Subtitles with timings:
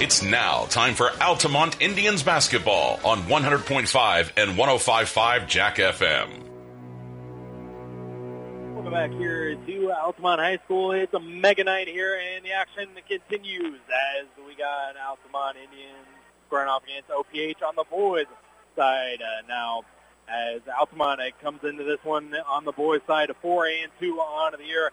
[0.00, 6.30] It's now time for Altamont Indians basketball on 100.5 and 105.5 Jack FM.
[8.72, 10.92] Welcome back here to Altamont High School.
[10.92, 13.78] It's a mega night here, and the action continues
[14.18, 16.06] as we got Altamont Indians
[16.46, 18.24] squaring off against OPH on the boys'
[18.76, 19.82] side uh, now.
[20.26, 24.64] As Altamont comes into this one on the boys' side, 4 and 2 on the
[24.64, 24.92] year.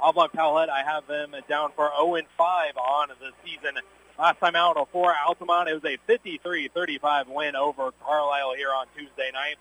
[0.00, 3.78] Oblong Powhatan, I have them down for 0 and 5 on the season.
[4.18, 9.30] Last time out for Altamont, it was a 53-35 win over Carlisle here on Tuesday
[9.32, 9.58] night.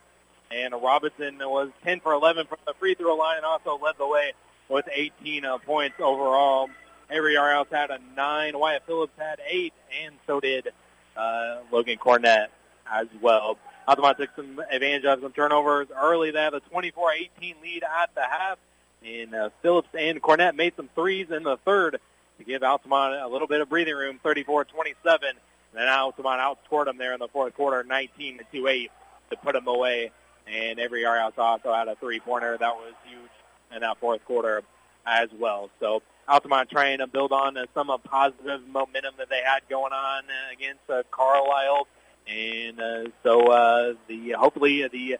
[0.49, 4.07] And Robinson was 10 for 11 from the free throw line and also led the
[4.07, 4.33] way
[4.67, 6.71] with 18 uh, points overall.
[7.11, 8.57] Avery Yarhouse had a 9.
[8.57, 10.69] Wyatt Phillips had 8, and so did
[11.15, 12.47] uh, Logan Cornett
[12.91, 13.59] as well.
[13.87, 16.31] Altamont took some advantage of some turnovers early.
[16.31, 18.57] They had a 24-18 lead at the half.
[19.05, 21.99] And uh, Phillips and Cornett made some threes in the third
[22.37, 24.65] to give Altamont a little bit of breathing room, 34-27.
[25.07, 25.37] And
[25.73, 28.91] then Altamont outscored them there in the fourth quarter, 19 to 8
[29.31, 30.11] to put them away.
[30.47, 33.29] And Avery Yarhouse also had a three-pointer that was huge
[33.75, 34.63] in that fourth quarter
[35.05, 35.69] as well.
[35.79, 40.23] So Altamont trying to build on some of positive momentum that they had going on
[40.51, 41.87] against uh, Carlisle.
[42.27, 45.17] And uh, so uh, the hopefully the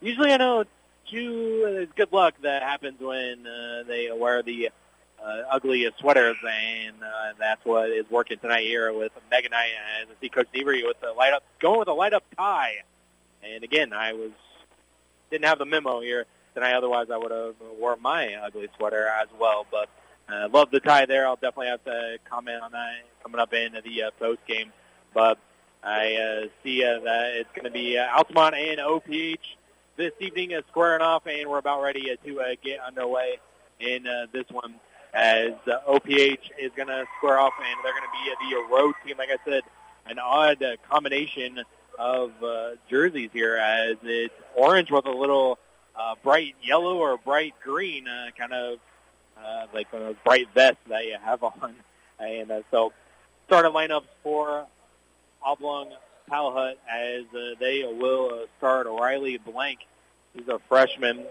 [0.00, 0.64] usually I know
[1.10, 4.70] too uh, good luck that happens when uh, they wear the
[5.24, 10.08] uh, ugly sweaters, and uh, that's what is working tonight here with Mega Night and
[10.20, 12.76] see Coach Devery with the light up, going with a light up tie.
[13.42, 14.30] And again, I was
[15.30, 16.74] didn't have the memo here tonight.
[16.74, 19.66] Otherwise, I would have worn my ugly sweater as well.
[19.70, 19.88] But
[20.28, 21.26] uh, love the tie there.
[21.26, 24.72] I'll definitely have to comment on that coming up in the uh, post game.
[25.14, 25.38] But
[25.82, 29.56] I uh, see uh, that it's going to be uh, Altamont and OPH
[29.98, 33.40] this evening is squaring off, and we're about ready uh, to uh, get underway
[33.80, 34.76] in uh, this one
[35.14, 38.74] as uh, OPH is going to square off, and they're going to be uh, the
[38.74, 39.16] road team.
[39.18, 39.62] Like I said,
[40.06, 41.60] an odd uh, combination
[41.98, 45.58] of uh, jerseys here as it's orange with a little
[45.96, 48.78] uh, bright yellow or bright green, uh, kind of
[49.36, 51.74] uh, like a bright vest that you have on.
[52.18, 52.92] And uh, so
[53.46, 54.66] starting lineups for
[55.42, 55.92] Oblong
[56.28, 59.80] Powhatan as uh, they will uh, start Riley Blank.
[60.34, 61.24] He's a freshman.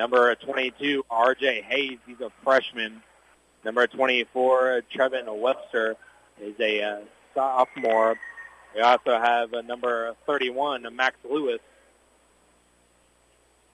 [0.00, 1.60] Number 22, R.J.
[1.68, 1.98] Hayes.
[2.06, 3.02] He's a freshman.
[3.66, 5.94] Number 24, Trevin Webster
[6.40, 7.00] is a uh,
[7.34, 8.18] sophomore.
[8.74, 11.58] We also have uh, number 31, Max Lewis.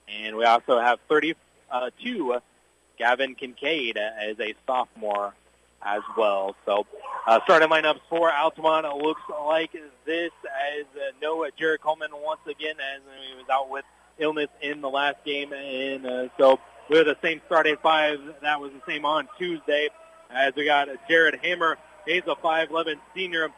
[0.09, 2.41] And we also have 32,
[2.99, 5.33] Gavin Kincaid as a sophomore
[5.81, 6.57] as well.
[6.65, 6.85] So
[7.25, 9.71] uh, starting lineups for Altamont looks like
[10.05, 13.85] this as uh, Noah Jared Coleman once again as he was out with
[14.19, 15.53] illness in the last game.
[15.53, 18.19] And uh, so we have the same starting five.
[18.41, 19.89] That was the same on Tuesday
[20.29, 21.77] as we got Jared Hammer.
[22.05, 23.49] He's a 5'11 senior.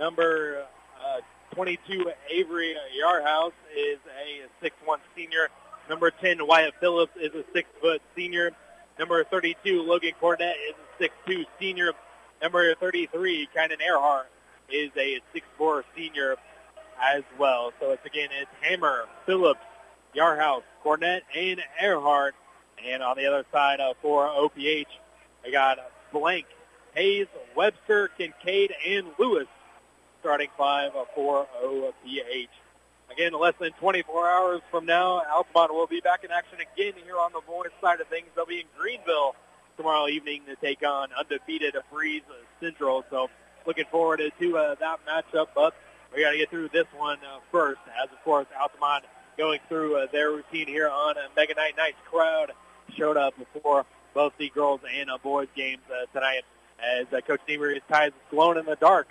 [0.00, 0.64] Number
[1.04, 1.20] uh,
[1.54, 5.48] 22, Avery Yarhouse, is a 6'1 senior.
[5.88, 8.52] Number 10, Wyatt Phillips, is a 6-foot senior.
[8.98, 11.92] Number 32, Logan Cornett, is a 6'2 senior.
[12.42, 14.26] Number 33, Kynan Earhart,
[14.70, 15.20] is a
[15.60, 16.36] 6'4 senior
[17.00, 17.72] as well.
[17.80, 19.60] So it's again, it's Hammer, Phillips,
[20.14, 22.34] Yarhouse, Cornett, and Earhart.
[22.84, 24.86] And on the other side uh, for OPH,
[25.44, 25.78] I got
[26.12, 26.46] Blank,
[26.94, 29.46] Hayes, Webster, Kincaid, and Lewis
[30.20, 32.48] starting five for OPH.
[33.10, 37.18] Again, less than 24 hours from now, Altamont will be back in action again here
[37.18, 38.26] on the boys' side of things.
[38.34, 39.34] They'll be in Greenville
[39.76, 42.22] tomorrow evening to take on undefeated Breese
[42.60, 43.04] Central.
[43.10, 43.28] So
[43.66, 45.48] looking forward to uh, that matchup.
[45.54, 45.74] But
[46.14, 49.04] we got to get through this one uh, first, as of course Altamont
[49.36, 51.74] going through uh, their routine here on a Mega Night.
[51.76, 52.52] Nice crowd
[52.96, 56.42] showed up before both the girls and uh, boys games uh, tonight
[56.82, 59.08] as uh, Coach Deaver is ties glowing in the dark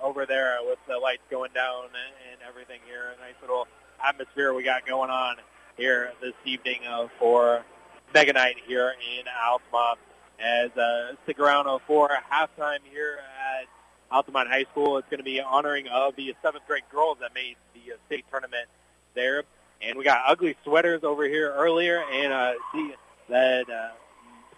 [0.00, 3.14] over there with the lights going down and everything here.
[3.16, 3.66] A nice little
[4.04, 5.36] atmosphere we got going on
[5.76, 7.64] here this evening uh, for
[8.12, 9.98] Mega Night here in Altamont.
[10.38, 13.18] As uh, stick around uh, for halftime here
[13.58, 13.66] at
[14.10, 14.98] Altamont High School.
[14.98, 18.24] It's going to be honoring of the seventh grade girls that made the uh, state
[18.30, 18.68] tournament
[19.14, 19.44] there.
[19.86, 22.94] And we got ugly sweaters over here earlier, and uh, see
[23.28, 23.88] that uh,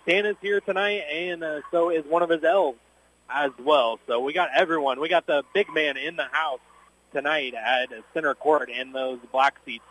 [0.06, 2.78] Santa's here tonight, and uh, so is one of his elves
[3.28, 3.98] as well.
[4.06, 5.00] So we got everyone.
[5.00, 6.60] We got the big man in the house
[7.12, 9.84] tonight at center court in those black seats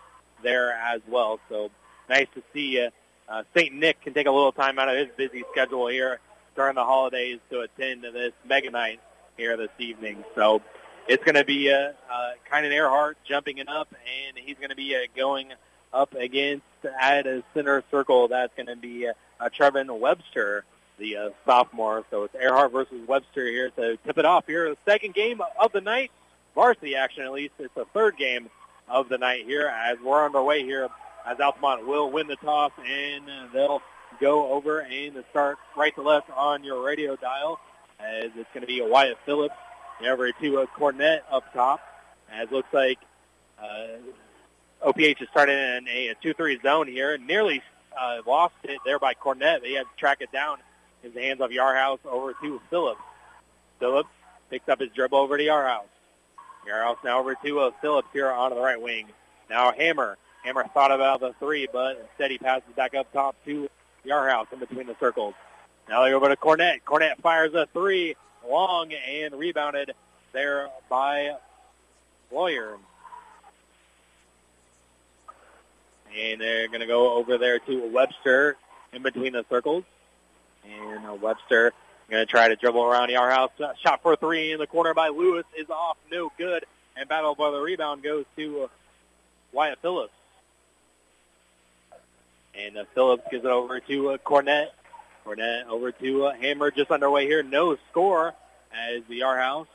[0.44, 1.40] there as well.
[1.50, 1.72] So
[2.10, 2.90] nice to see uh,
[3.28, 3.74] uh, St.
[3.74, 6.20] Nick can take a little time out of his busy schedule here
[6.56, 9.00] during the holidays to attend to this mega night
[9.38, 10.24] here this evening.
[10.36, 10.62] So
[11.07, 14.75] it's going to be uh, uh, Kynan Earhart jumping it up, and he's going to
[14.75, 15.54] be uh, going
[15.94, 16.66] up against
[17.00, 18.28] at a center circle.
[18.28, 20.66] That's going to be uh, uh, Trevin Webster
[20.98, 22.06] the uh, sophomore.
[22.10, 24.69] So it's Earhart versus Webster here to tip it off here.
[24.69, 26.12] The second game of the night,
[26.54, 27.54] varsity action at least.
[27.60, 28.50] It's the third game
[28.88, 30.88] of the night here as we're underway here
[31.25, 33.81] as Altamont will win the toss and they'll
[34.22, 37.60] go over and start right to left on your radio dial
[38.00, 39.56] as it's going to be a Wyatt Phillips
[40.03, 41.80] over to a Cornett up top
[42.31, 43.00] as looks like
[43.62, 43.88] uh,
[44.86, 47.13] OPH is starting in a, a 2-3 zone here.
[47.13, 47.62] and Nearly
[48.00, 49.62] uh, lost it there by Cornett.
[49.62, 50.57] They had to track it down
[51.03, 53.01] in the hands of Yarhouse over to Phillips.
[53.80, 54.09] Phillips
[54.50, 55.88] picks up his dribble over to Yarhouse.
[56.68, 59.07] Yarhouse now over to uh, Phillips here on the right wing.
[59.50, 60.18] Now Hammer.
[60.44, 63.68] Hammer thought about the three, but instead he passes back up top to
[64.06, 65.33] Yarhouse in between the circles.
[65.89, 66.81] Now they go over to Cornett.
[66.86, 68.15] Cornett fires a three
[68.50, 69.94] long and rebounded
[70.33, 71.36] there by
[72.31, 72.77] Lawyer.
[76.18, 78.57] And they're going to go over there to Webster
[78.94, 79.83] in between the circles.
[80.65, 81.74] And uh, Webster
[82.09, 83.51] going to try to dribble around Yarhouse.
[83.81, 85.98] Shot for three in the corner by Lewis is off.
[86.12, 86.65] No good.
[86.95, 88.68] And battle for the rebound goes to uh,
[89.51, 90.13] Wyatt Phillips.
[92.57, 94.68] And uh, Phillips gives it over to uh, Cornett.
[95.25, 97.42] Cornett over to uh, Hammer just underway here.
[97.42, 98.33] No score
[98.72, 99.68] as the Yarhouse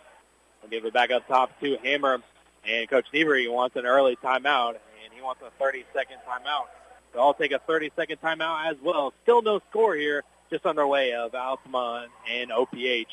[0.62, 2.22] will give it back up top to Hammer.
[2.68, 6.66] And Coach Nevery wants an early timeout and he wants a 30-second timeout.
[7.12, 9.12] So I'll take a 30-second timeout as well.
[9.22, 13.06] Still no score here, just underway of Altamont and OPH.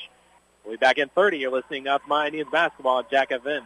[0.63, 1.39] We'll be back in 30.
[1.39, 3.63] You're listening to Altamont Indians basketball Jack FM.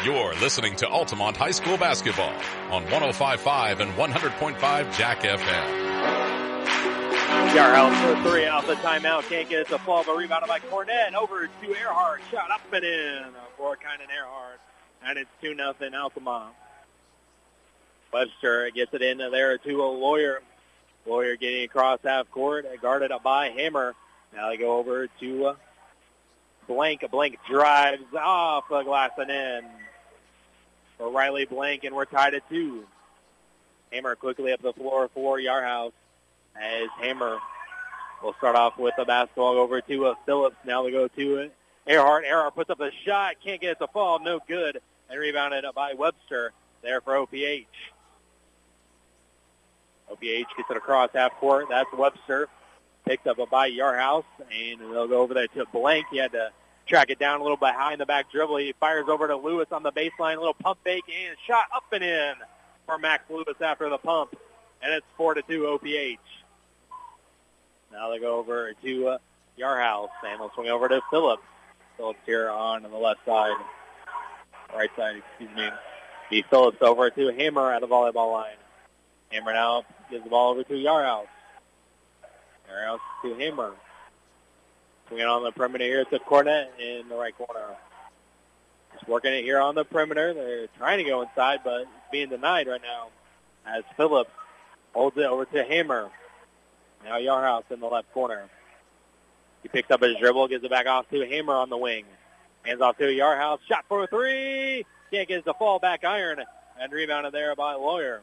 [0.04, 2.32] You're listening to Altamont High School basketball
[2.70, 5.88] on 105.5 and 100.5 Jack FM.
[7.56, 9.24] Yarhouse for three off the timeout.
[9.24, 11.16] Can't get it to fall, but rebounded by Cornett.
[11.16, 12.22] Over to Earhart.
[12.30, 13.26] Shot up and in
[13.58, 14.60] for Kynan Earhart.
[15.04, 16.54] And it's 2 nothing Altamont.
[18.14, 20.42] Webster gets it in there to a lawyer.
[21.08, 23.96] Lawyer getting across half court, guarded up by Hammer.
[24.36, 25.56] Now they go over to uh,
[26.68, 27.04] Blank.
[27.10, 29.62] Blank drives off the glass and in
[30.98, 32.86] for Riley Blank, and we're tied at two.
[33.92, 35.94] Hammer quickly up the floor for Yarhouse
[36.56, 37.38] as Hammer
[38.22, 40.56] will start off with the basketball over to Phillips.
[40.66, 41.54] Now they go to it.
[41.88, 42.26] Earhart.
[42.26, 43.36] Earhart puts up a shot.
[43.44, 44.20] Can't get it to fall.
[44.20, 44.82] No good.
[45.10, 46.52] And rebounded by Webster
[46.82, 47.66] there for OPH.
[50.12, 51.68] OPH gets it across half court.
[51.70, 52.50] That's Webster.
[53.06, 54.26] Picked up by Yarhouse.
[54.52, 56.08] And they'll go over there to Blank.
[56.12, 56.52] He had to
[56.88, 57.60] track it down a little
[57.92, 58.58] in the back dribble.
[58.58, 60.36] He fires over to Lewis on the baseline.
[60.36, 62.34] A little pump fake and shot up and in
[62.86, 64.36] for Max Lewis after the pump.
[64.82, 66.18] And it's 4 to 2 OPH.
[67.92, 69.18] Now they go over to uh,
[69.58, 71.44] Yarhouse, and they'll swing over to Phillips.
[71.98, 73.56] Phillips here on, the left side,
[74.76, 75.70] right side, excuse me.
[76.30, 78.58] Be Phillips over to Hammer at the volleyball line.
[79.32, 81.28] Hammer now gives the ball over to Yarhouse.
[82.70, 83.74] Yarhouse to Hammer.
[85.08, 87.76] Swinging on the perimeter here to Cornett in the right corner.
[88.94, 90.34] Just working it here on the perimeter.
[90.34, 93.10] They're trying to go inside, but it's being denied right now
[93.66, 94.32] as Phillips
[94.94, 96.10] holds it over to Hammer.
[97.06, 98.50] Now Yarhouse in the left corner.
[99.64, 102.06] He picks up his dribble, gives it back off to Hammer on the wing.
[102.64, 103.60] Hands off to Yarhouse.
[103.68, 104.86] Shot for a three.
[105.12, 106.44] Can't get the fall back iron.
[106.80, 108.22] And rebounded there by Lawyer.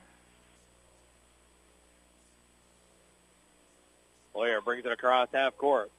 [4.34, 5.90] Lawyer brings it across half court.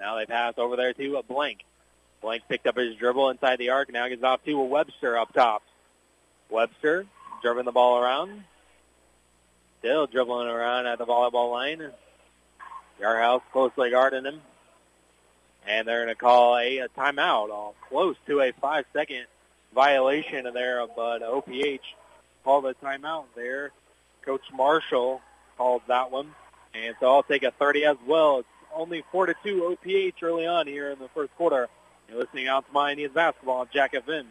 [0.00, 1.60] Now they pass over there to a Blank.
[2.20, 3.92] Blank picked up his dribble inside the arc.
[3.92, 5.62] Now gets off to a Webster up top.
[6.50, 7.06] Webster
[7.42, 8.44] driving the ball around.
[9.80, 11.90] Still dribbling around at the volleyball line.
[13.00, 14.40] Yarhouse closely guarding him.
[15.66, 19.26] And they're going to call a, a timeout, all close to a five-second
[19.74, 21.80] violation there, uh, but OPH
[22.42, 23.70] called a timeout there.
[24.22, 25.20] Coach Marshall
[25.56, 26.34] called that one.
[26.74, 28.38] And so I'll take a 30 as well.
[28.40, 31.68] It's only 4 to 2 OPH early on here in the first quarter.
[32.08, 34.24] You're listening Altamont Indians basketball Jack FM.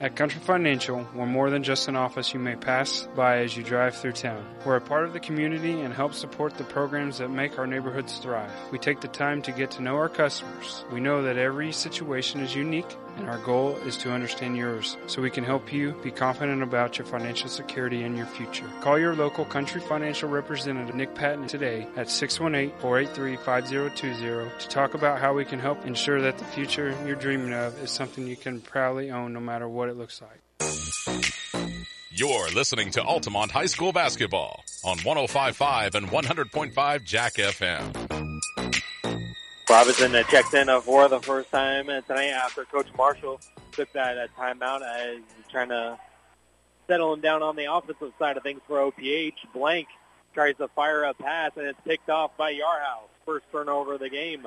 [0.00, 3.62] At Country Financial, we're more than just an office you may pass by as you
[3.62, 4.44] drive through town.
[4.66, 8.18] We're a part of the community and help support the programs that make our neighborhoods
[8.18, 8.50] thrive.
[8.72, 10.84] We take the time to get to know our customers.
[10.90, 15.22] We know that every situation is unique and our goal is to understand yours so
[15.22, 18.68] we can help you be confident about your financial security and your future.
[18.80, 24.94] Call your local Country Financial representative, Nick Patton, today at 618 483 5020 to talk
[24.94, 28.36] about how we can help ensure that the future you're dreaming of is something you
[28.36, 30.40] can proudly own no matter what it looks like.
[32.14, 38.11] You're listening to Altamont High School basketball on 105.5 and 100.5 Jack FM.
[39.72, 43.40] Robinson checked in for the first time tonight after Coach Marshall
[43.72, 45.98] took that timeout as trying to
[46.86, 49.32] settle him down on the offensive side of things for OPH.
[49.54, 49.88] Blank
[50.34, 53.08] tries to fire a pass, and it's picked off by Yarhouse.
[53.24, 54.46] First turnover of the game.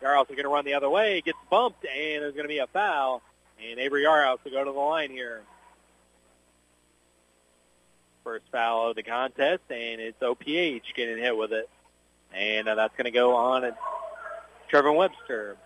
[0.00, 2.58] Yarhouse is going to run the other way, gets bumped, and there's going to be
[2.58, 3.20] a foul.
[3.62, 5.42] And Avery Yarhouse to go to the line here.
[8.24, 11.68] First foul of the contest, and it's OPH getting hit with it.
[12.32, 13.74] And uh, that's going to go on and
[14.72, 15.56] Trevin Webster.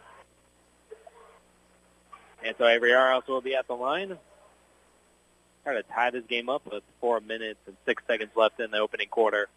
[2.44, 4.16] And so Avery Yarhouse will be at the line.
[5.64, 8.78] Try to tie this game up with four minutes and six seconds left in the
[8.78, 9.48] opening quarter.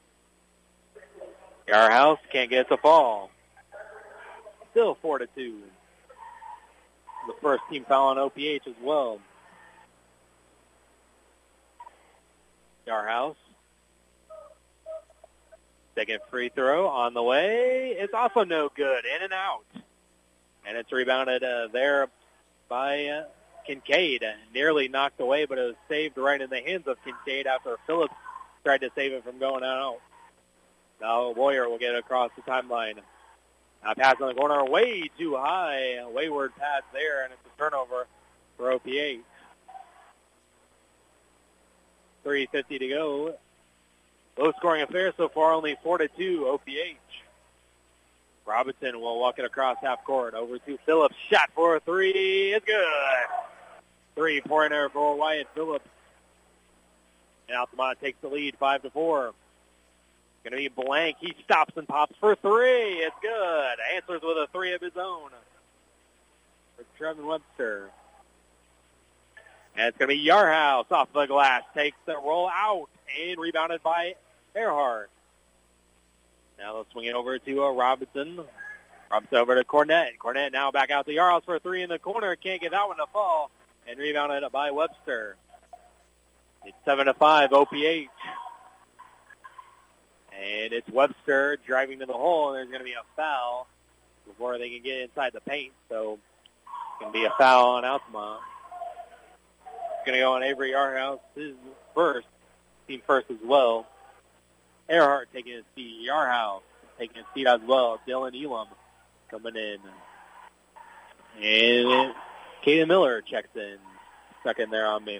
[1.67, 3.31] Yarhouse can't get it to fall.
[4.71, 5.61] Still four to two.
[7.27, 9.19] The first team foul on OPH as well.
[12.87, 13.35] Yarhouse.
[15.99, 17.89] Second free throw on the way.
[17.89, 19.03] It's also no good.
[19.03, 19.65] In and out.
[20.65, 22.07] And it's rebounded uh, there
[22.69, 23.23] by uh,
[23.67, 24.23] Kincaid.
[24.55, 28.13] Nearly knocked away, but it was saved right in the hands of Kincaid after Phillips
[28.63, 29.97] tried to save it from going out.
[31.01, 32.95] Now Boyer will get across the timeline.
[33.83, 35.95] Now pass on the corner, way too high.
[35.95, 38.07] A wayward pass there, and it's a turnover
[38.55, 39.19] for OPH.
[42.25, 43.37] 3.50 to go.
[44.39, 46.95] Low scoring affair so far, only 4 to 2 OPH.
[48.49, 51.15] Robinson will walk it across half court over to Phillips.
[51.29, 52.53] Shot for a three.
[52.53, 52.85] It's good.
[54.15, 55.87] Three pointer for Wyatt Phillips.
[57.47, 59.33] And Altamont takes the lead, five to four.
[60.43, 61.17] Going to be blank.
[61.19, 63.03] He stops and pops for three.
[63.03, 63.75] It's good.
[63.95, 65.29] Answers with a three of his own
[66.75, 67.91] for Trevin Webster.
[69.75, 71.63] And it's going to be Yarhouse off the glass.
[71.75, 72.89] Takes the roll out
[73.21, 74.15] and rebounded by
[74.59, 75.09] Earhart.
[76.59, 78.41] Now let's swing it over to uh, Robinson.
[79.09, 80.09] Robinson over to Cornett.
[80.21, 82.35] Cornett now back out to Yarhouse for a three in the corner.
[82.35, 83.49] Can't get that one to fall.
[83.87, 85.35] And rebounded by Webster.
[86.65, 88.07] It's 7 to 5, OPH.
[90.33, 93.67] And it's Webster driving to the hole, and there's going to be a foul
[94.27, 95.71] before they can get inside the paint.
[95.89, 96.19] So
[96.63, 98.41] it's going to be a foul on Altamont.
[99.65, 101.19] It's going to go on Avery Yarhouse,
[101.95, 102.27] first,
[102.87, 103.87] team first as well.
[104.89, 106.07] Earhart taking his seat.
[106.07, 106.61] Yarhouse
[106.97, 107.99] taking his seat as well.
[108.07, 108.67] Dylan Elam
[109.29, 109.77] coming in.
[111.41, 112.13] And
[112.65, 113.77] Caden Miller checks in.
[114.57, 115.19] In there on me.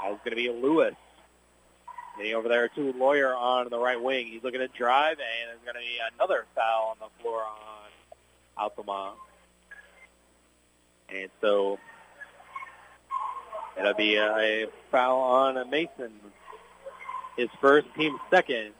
[0.00, 0.94] That's going to be Lewis.
[2.16, 4.28] Getting over there to Lawyer on the right wing.
[4.28, 7.90] He's looking to drive, and there's going to be another foul on the floor on
[8.56, 9.16] Altamont.
[11.08, 11.80] And so
[13.76, 16.12] it'll be a foul on Mason.
[17.36, 18.72] His first, team second.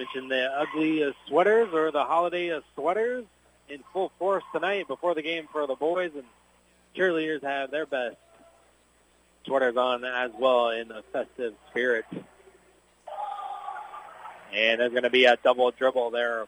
[0.00, 3.26] Mentioned the ugly uh, sweaters or the holiday uh, sweaters
[3.68, 6.24] in full force tonight before the game for the boys, and
[6.96, 8.16] cheerleaders have their best
[9.44, 12.06] sweaters on as well in the festive spirit.
[14.54, 16.46] And there's going to be a double dribble there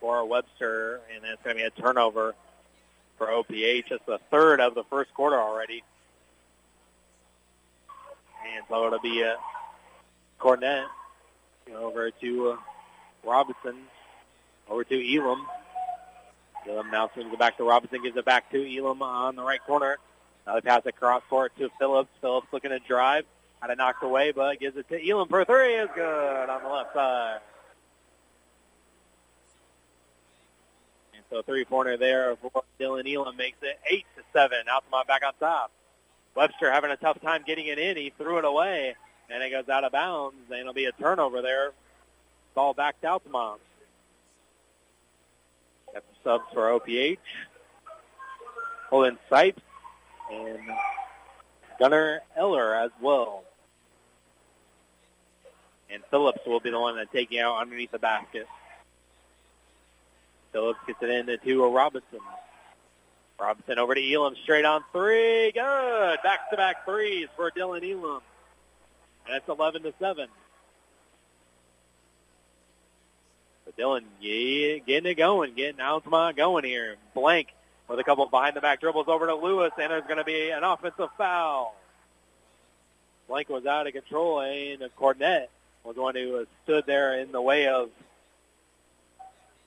[0.00, 2.34] for Webster, and that's going to be a turnover
[3.18, 3.90] for OPH.
[3.90, 5.84] It's the third of the first quarter already.
[8.56, 9.36] And so it'll be a
[11.68, 12.56] Cornett over to uh,
[13.24, 13.76] Robinson,
[14.68, 15.46] over to Elam.
[16.68, 19.62] Elam now swings it back to Robinson, gives it back to Elam on the right
[19.64, 19.98] corner.
[20.46, 22.10] Now they pass it cross court to Phillips.
[22.20, 23.24] Phillips looking to drive.
[23.60, 25.74] Had it knocked away, but gives it to Elam for three.
[25.74, 27.38] Is good on the left side.
[31.14, 34.58] And so three-pointer there for Dylan Elam makes it eight to seven.
[34.72, 35.70] Altamont back on top.
[36.34, 37.96] Webster having a tough time getting it in.
[37.96, 38.96] He threw it away,
[39.30, 41.72] and it goes out of bounds, and it'll be a turnover there.
[42.54, 43.60] Ball back to Altamont.
[45.92, 47.18] Got subs for OPH.
[48.90, 49.56] Olin Sipes
[50.30, 50.58] and
[51.78, 53.44] Gunnar Eller as well.
[55.90, 58.46] And Phillips will be the one that's taking out underneath the basket.
[60.52, 62.20] Phillips gets it into to Robinson.
[63.40, 65.50] Robinson over to Elam, straight on three.
[65.52, 66.18] Good.
[66.22, 68.20] Back-to-back threes for Dylan Elam.
[69.28, 70.28] It's 11 to 7.
[73.64, 76.96] But Dylan yeah, getting it going, getting Altamont going here.
[77.14, 77.48] Blank
[77.88, 80.50] with a couple behind the back dribbles over to Lewis, and there's going to be
[80.50, 81.74] an offensive foul.
[83.28, 85.46] Blank was out of control, and Cornett
[85.84, 87.90] was one who stood there in the way of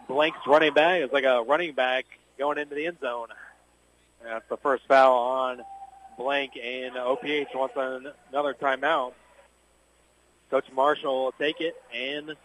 [0.07, 1.01] Blank's running back.
[1.01, 2.05] It's like a running back
[2.37, 3.27] going into the end zone.
[4.23, 5.61] That's the first foul on
[6.17, 7.75] Blank, and OPH wants
[8.31, 9.13] another timeout.
[10.49, 12.35] Coach Marshall will take it, and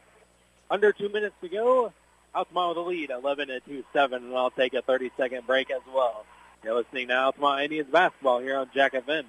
[0.71, 1.93] under two minutes to go,
[2.35, 5.71] Altamont with the lead, 11 to 2 7, and I'll take a 30 second break
[5.71, 6.25] as well.
[6.63, 9.25] You're listening now to Altamont Indians basketball here on Jack FM.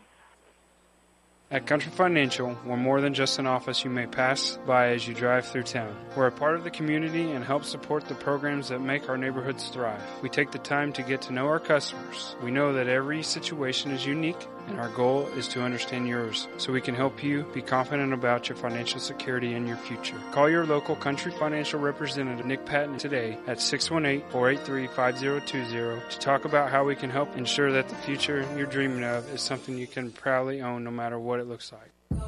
[1.51, 5.13] At Country Financial, we're more than just an office you may pass by as you
[5.13, 5.93] drive through town.
[6.15, 9.67] We're a part of the community and help support the programs that make our neighborhoods
[9.67, 10.01] thrive.
[10.22, 12.38] We take the time to get to know our customers.
[12.41, 16.72] We know that every situation is unique and our goal is to understand yours so
[16.72, 20.15] we can help you be confident about your financial security and your future.
[20.31, 26.86] Call your local Country Financial representative, Nick Patton, today at 618-483-5020 to talk about how
[26.86, 30.62] we can help ensure that the future you're dreaming of is something you can proudly
[30.62, 32.21] own no matter what it looks like.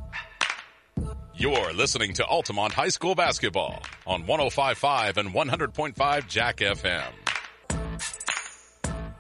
[1.35, 7.11] You're listening to Altamont High School basketball on 105.5 and 100.5 Jack FM.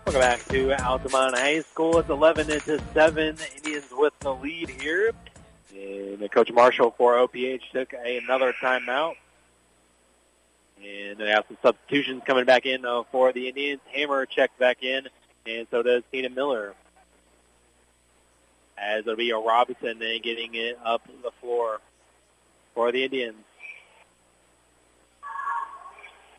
[0.05, 1.99] Welcome back to Altamont High School.
[1.99, 3.37] It's 11 to 7.
[3.55, 5.11] Indians with the lead here.
[5.75, 9.15] And Coach Marshall for OPH took another timeout.
[10.83, 13.79] And they have some substitutions coming back in for the Indians.
[13.93, 15.07] Hammer checked back in,
[15.45, 16.73] and so does Tina Miller.
[18.77, 21.79] As it'll be a Robinson then getting it up the floor
[22.73, 23.43] for the Indians.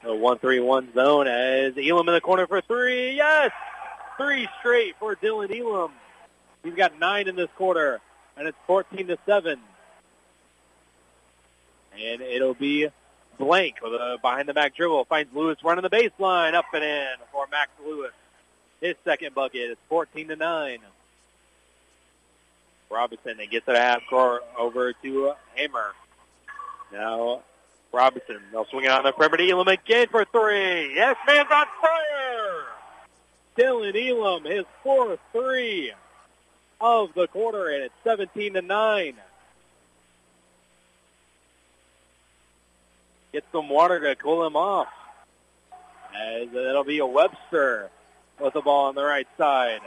[0.02, 3.16] A 1-3-1 zone as Elam in the corner for three.
[3.16, 3.50] Yes!
[4.18, 5.92] Three straight for Dylan Elam.
[6.62, 8.00] He's got nine in this quarter,
[8.36, 9.58] and it's 14 to 7.
[11.98, 12.88] And it'll be
[13.38, 15.04] Blank with a behind the back dribble.
[15.06, 18.12] Finds Lewis running the baseline up and in for Max Lewis.
[18.80, 20.78] His second bucket is 14 to 9.
[22.94, 25.92] Robinson and gets it half court over to Hammer.
[26.92, 27.42] Now
[27.92, 29.44] Robinson, they'll swing it on the perimeter.
[29.44, 30.94] Elam again for three.
[30.94, 32.64] Yes, man's on fire.
[33.56, 35.92] Dylan Elam, his fourth three
[36.80, 39.14] of the quarter, and it's 17 to 9.
[43.32, 44.88] Get some water to cool him off.
[46.16, 47.90] As it'll be a Webster
[48.40, 49.80] with the ball on the right side.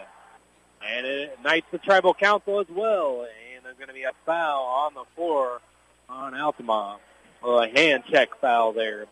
[0.86, 3.22] And it ignites the tribal council as well.
[3.56, 5.62] And there's going to be a foul on the floor
[6.10, 7.02] on Altamont.
[7.44, 9.06] Well, a hand check foul there.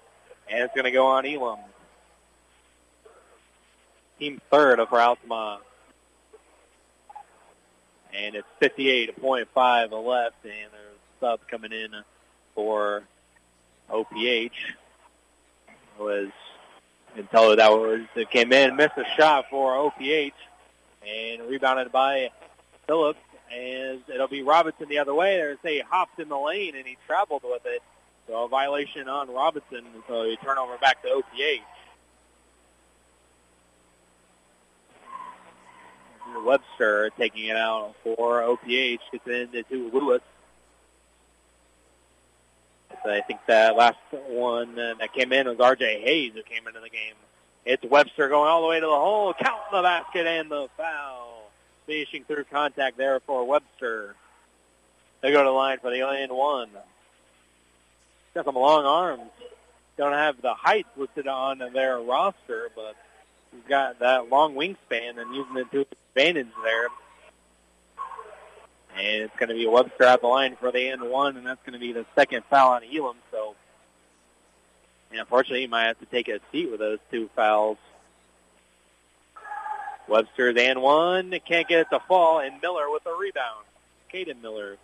[0.49, 1.59] And it's going to go on Elam.
[4.19, 5.61] Team third for Altamont.
[8.13, 11.89] And it's 58.5 left, and there's sub coming in
[12.53, 13.03] for
[13.89, 14.51] OPH.
[15.99, 16.29] Was
[17.15, 20.33] until that was it came in, missed a shot for OPH,
[21.07, 22.29] and rebounded by
[22.87, 23.19] Phillips.
[23.53, 25.37] And it'll be Robinson the other way.
[25.37, 27.81] There's a hopped in the lane, and he traveled with it.
[28.27, 29.85] So a violation on Robinson.
[30.07, 31.61] So you turn over back to OPH.
[36.43, 38.99] Webster taking it out for OPH.
[39.11, 40.21] Gets into Lewis.
[43.03, 46.01] So I think that last one that came in was R.J.
[46.01, 47.13] Hayes who came into the game.
[47.65, 51.49] It's Webster going all the way to the hole, counting the basket and the foul.
[51.87, 54.15] Finishing through contact there for Webster.
[55.21, 56.69] They go to the line for the and one.
[58.33, 59.31] Got some long arms.
[59.97, 62.95] Don't have the height listed on their roster, but
[63.51, 66.87] he's got that long wingspan and using it to his advantage there.
[68.97, 71.61] And it's going to be Webster at the line for the end one, and that's
[71.65, 73.17] going to be the second foul on Elam.
[73.29, 73.44] So,
[75.15, 77.77] and unfortunately, he might have to take a seat with those two fouls.
[80.09, 83.65] Webster's and one, can't get it to fall, and Miller with a rebound.
[84.13, 84.77] Caden Miller.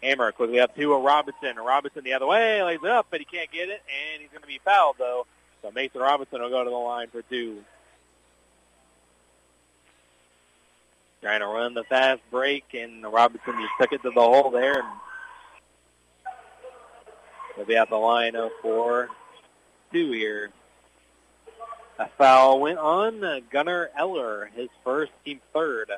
[0.00, 1.56] Hammer quickly up to a Robinson.
[1.56, 4.42] Robinson the other way, lays it up, but he can't get it, and he's going
[4.42, 5.26] to be fouled, though.
[5.60, 7.64] So Mason Robinson will go to the line for two.
[11.20, 14.78] Trying to run the fast break, and Robinson just took it to the hole there.
[14.78, 14.88] And
[17.56, 19.08] he'll be at the line of four,
[19.92, 20.50] two here.
[21.98, 25.90] A foul went on Gunnar Eller, his first, team third.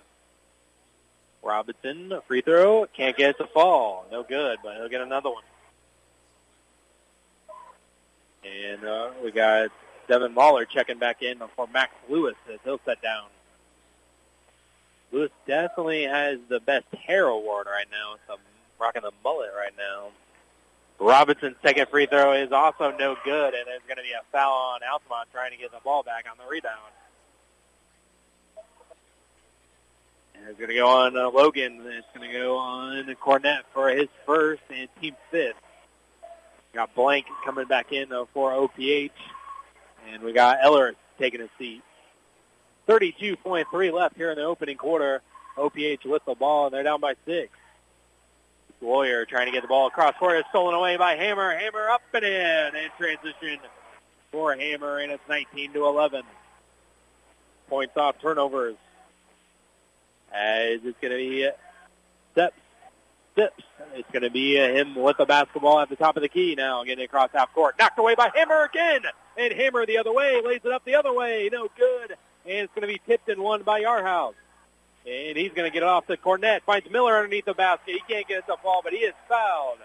[1.43, 4.07] Robinson, a free throw, can't get it to fall.
[4.11, 5.43] No good, but he'll get another one.
[8.45, 9.71] And uh, we got
[10.09, 13.25] Devin Mahler checking back in for Max Lewis as he'll set down.
[15.13, 18.17] Lewis definitely has the best hair award right now.
[18.27, 18.41] So I'm
[18.79, 20.09] rocking the mullet right now.
[21.01, 24.75] Robinson's second free throw is also no good, and there's going to be a foul
[24.75, 26.93] on Altamont trying to get the ball back on the rebound.
[30.35, 31.81] And it's going to go on uh, Logan.
[31.87, 35.57] It's going to go on Cornett for his first and team fifth.
[36.75, 39.11] Got Blank coming back in uh, for OPH.
[40.13, 41.83] And we got Eller taking a seat.
[42.89, 45.23] 32.3 left here in the opening quarter.
[45.57, 47.53] OPH with the ball, and they're down by six.
[48.81, 51.57] Lawyer trying to get the ball across court is stolen away by Hammer.
[51.57, 53.59] Hammer up and in And transition
[54.33, 56.23] for Hammer, and it's 19 to 11.
[57.69, 58.77] Points off turnovers.
[60.33, 61.51] As it's going to be uh,
[62.33, 62.57] steps,
[63.33, 63.63] steps.
[63.95, 66.55] It's going to be uh, him with the basketball at the top of the key
[66.55, 67.75] now, getting across half court.
[67.79, 69.03] Knocked away by Hammer again,
[69.37, 71.49] and Hammer the other way, lays it up the other way.
[71.53, 72.13] No good,
[72.47, 74.35] and it's going to be tipped and won by Yarhouse.
[75.07, 76.63] And he's going to get it off the Cornett.
[76.63, 77.95] Finds Miller underneath the basket.
[77.95, 79.79] He can't get it to fall, but he is fouled.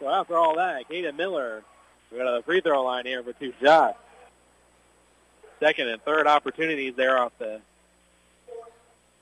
[0.00, 1.62] So after all that, Caden Miller,
[2.10, 3.98] we got to the free throw line here for two shots.
[5.60, 7.60] Second and third opportunities there off the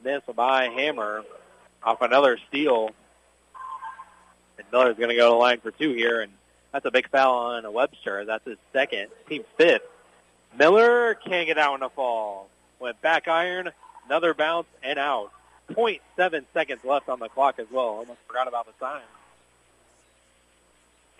[0.02, 1.22] miss by Hammer
[1.82, 2.90] off another steal.
[4.58, 6.32] And Miller's going to go to the line for two here, and
[6.72, 8.24] that's a big foul on Webster.
[8.24, 9.82] That's his second, team fifth.
[10.58, 12.48] Miller can't get out in the fall.
[12.78, 13.70] Went back iron,
[14.06, 15.30] Another bounce and out.
[15.70, 17.86] 0.7 seconds left on the clock as well.
[17.86, 19.02] Almost forgot about the time.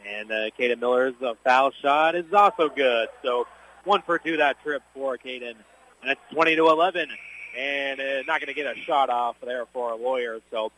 [0.06, 3.08] And uh, Caden Miller's uh, foul shot is also good.
[3.22, 3.46] So
[3.84, 5.54] one for two that trip for Caden.
[6.02, 7.08] And it's 20 to 11.
[7.56, 10.40] And uh, not going to get a shot off there for a lawyer.
[10.50, 10.72] So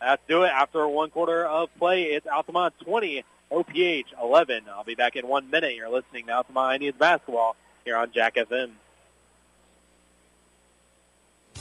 [0.00, 0.48] that's do it.
[0.48, 4.64] After one quarter of play, it's Altamont 20, OPH 11.
[4.68, 5.74] I'll be back in one minute.
[5.74, 8.72] You're listening to Altamont Indians basketball here on Jack FM.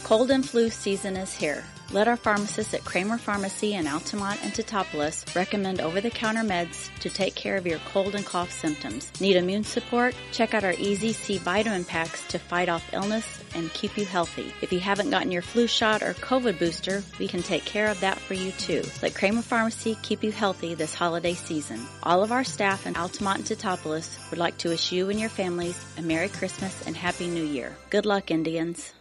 [0.03, 1.63] Cold and flu season is here.
[1.91, 7.35] Let our pharmacists at Kramer Pharmacy in Altamont and Teutopolis recommend over-the-counter meds to take
[7.35, 9.09] care of your cold and cough symptoms.
[9.21, 10.13] Need immune support?
[10.31, 14.53] Check out our Easy C vitamin packs to fight off illness and keep you healthy.
[14.61, 17.99] If you haven't gotten your flu shot or COVID booster, we can take care of
[18.01, 18.83] that for you too.
[19.01, 21.79] Let Kramer Pharmacy keep you healthy this holiday season.
[22.03, 25.29] All of our staff in Altamont and Teutopolis would like to wish you and your
[25.29, 27.73] families a Merry Christmas and Happy New Year.
[27.89, 28.93] Good luck, Indians.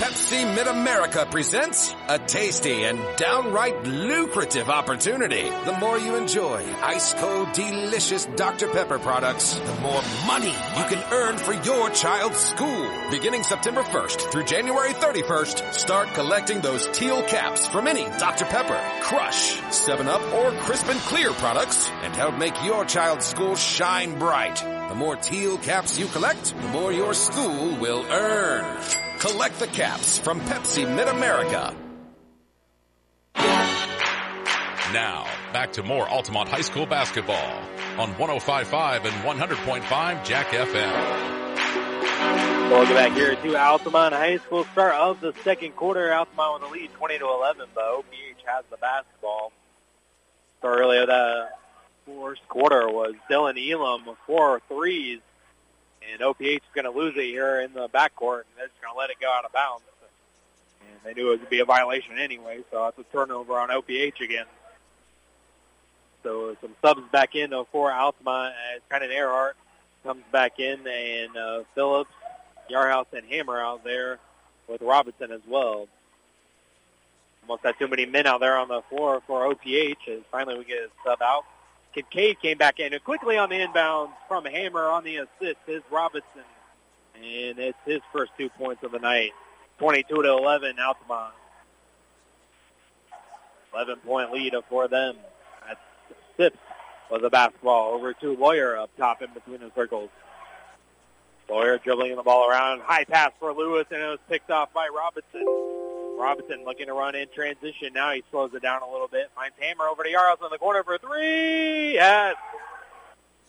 [0.00, 5.42] Pepsi Mid America presents a tasty and downright lucrative opportunity.
[5.66, 8.68] The more you enjoy ice cold, delicious Dr.
[8.68, 12.90] Pepper products, the more money you can earn for your child's school.
[13.10, 18.46] Beginning September 1st through January 31st, start collecting those teal caps from any Dr.
[18.46, 24.18] Pepper, Crush, 7-Up, or Crisp and Clear products and help make your child's school shine
[24.18, 24.56] bright.
[24.88, 29.09] The more teal caps you collect, the more your school will earn.
[29.20, 31.76] Collect the caps from Pepsi Mid-America.
[34.94, 37.62] Now, back to more Altamont High School basketball
[37.98, 40.92] on 105.5 and 100.5 Jack FM.
[42.70, 44.64] Welcome back here to Altamont High School.
[44.72, 46.10] Start of the second quarter.
[46.14, 49.52] Altamont with the lead, 20 to 11, but OPH has the basketball.
[50.62, 51.48] So earlier the
[52.06, 55.20] first quarter was Dylan Elam with four threes,
[56.12, 58.92] and OPH is going to lose it here in the backcourt, and they're just going
[58.92, 59.82] to let it go out of bounds.
[60.80, 64.20] And they knew it would be a violation anyway, so that's a turnover on OPH
[64.20, 64.46] again.
[66.22, 69.56] So some subs back in for Altamont as Brennan Earhart
[70.02, 72.10] comes back in, and uh, Phillips,
[72.70, 74.18] Yarhouse, and Hammer out there
[74.68, 75.88] with Robinson as well.
[77.42, 80.64] Almost had too many men out there on the floor for OPH as finally we
[80.64, 81.44] get a sub out.
[81.94, 85.82] Kincaid came back in and quickly on the inbound from Hammer on the assist is
[85.90, 86.44] Robinson.
[87.14, 89.32] And it's his first two points of the night.
[89.78, 91.34] 22 to 11 Altamont.
[93.74, 95.16] 11 point lead for them.
[95.66, 95.80] That's
[96.38, 96.58] Sipes
[97.10, 100.10] was a basketball over to Lawyer up top in between the circles.
[101.48, 102.82] Lawyer dribbling the ball around.
[102.82, 105.48] High pass for Lewis and it was picked off by Robinson.
[106.20, 107.94] Robinson looking to run in transition.
[107.94, 109.30] Now he slows it down a little bit.
[109.34, 111.94] Finds Hammer over to Yarhouse in the corner for three.
[111.94, 112.36] Yes.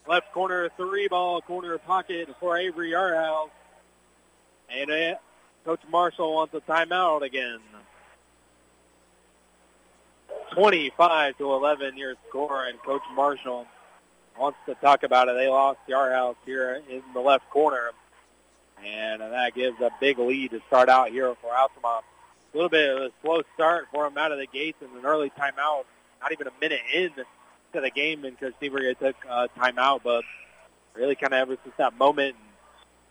[0.08, 3.50] Left corner three ball, corner pocket for Avery Yarhouse.
[4.70, 5.20] And it,
[5.66, 7.60] Coach Marshall wants a timeout again.
[10.54, 13.68] 25 to 11 your score, and Coach Marshall
[14.38, 15.36] wants to talk about it.
[15.36, 17.92] They lost Yarhouse here in the left corner,
[18.84, 22.06] and that gives a big lead to start out here for Altamont.
[22.54, 25.06] A little bit of a slow start for them out of the gates and an
[25.06, 25.84] early timeout.
[26.22, 27.12] Not even a minute in
[27.74, 30.24] to the game, and Coach Seabury took a timeout, but
[30.94, 32.36] really kind of ever since that moment,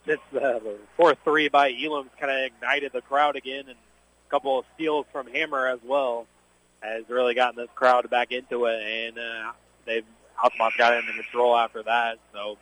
[0.07, 4.31] since the, the fourth three by Elam's kind of ignited the crowd again, and a
[4.31, 6.26] couple of steals from Hammer as well
[6.81, 9.53] has really gotten this crowd back into it, and uh,
[9.87, 10.05] they've
[10.42, 12.18] Altamont's got him in control after that.
[12.33, 12.57] So,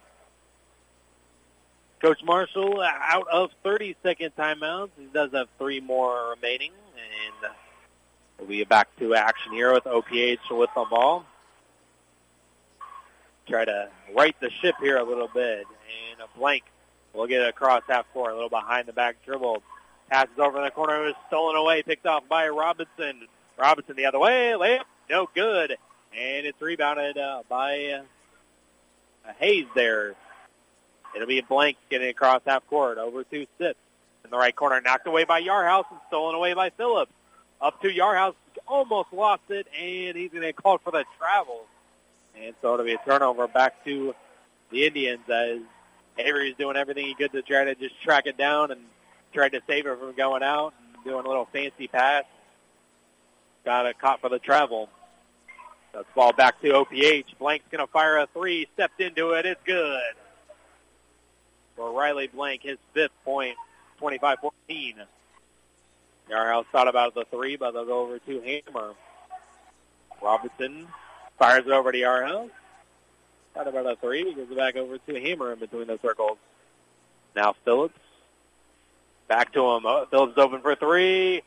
[2.00, 4.90] Coach Marshall out of 30 second timeouts.
[4.96, 7.52] He does have three more remaining, And
[8.38, 11.24] we'll be back to action here with OPH with the ball.
[13.48, 15.66] Try to right the ship here a little bit.
[16.10, 16.64] And a blank
[17.14, 19.62] will get it across half court, a little behind the back dribble.
[20.08, 23.26] Passes over in the corner, it was stolen away, picked off by Robinson.
[23.58, 25.76] Robinson the other way, layup, no good.
[26.16, 28.02] And it's rebounded uh, by
[29.26, 30.14] uh, Hayes there.
[31.14, 33.74] It'll be a blank getting across half court over to Sipes
[34.24, 37.12] in the right corner, knocked away by Yarhouse and stolen away by Phillips.
[37.60, 38.34] Up to Yarhouse,
[38.66, 41.62] almost lost it, and he's going to call for the travel.
[42.40, 44.14] And so it'll be a turnover back to
[44.70, 45.58] the Indians as
[46.18, 48.80] Avery's doing everything he could to try to just track it down and
[49.32, 52.24] tried to save it from going out and doing a little fancy pass.
[53.64, 54.88] Got it caught for the travel.
[55.92, 57.38] That's ball back to OPH.
[57.38, 58.68] Blank's going to fire a three.
[58.74, 59.46] Stepped into it.
[59.46, 60.02] It's good.
[61.78, 63.56] For Riley Blank, his fifth point,
[64.02, 64.96] 25-14.
[66.28, 68.94] Yarhouse thought about the three, but they'll go over to Hammer.
[70.20, 70.88] Robinson
[71.38, 72.50] fires it over to Yarhouse.
[73.54, 74.24] Thought about a three.
[74.24, 76.36] He goes back over to Hammer in between the circles.
[77.36, 77.94] Now Phillips.
[79.28, 79.86] Back to him.
[79.86, 81.42] Oh, Phillips open for three.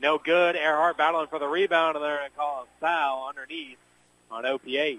[0.00, 0.56] No good.
[0.56, 3.76] Earhart battling for the rebound, and they're going to call a foul underneath
[4.30, 4.96] on OPH.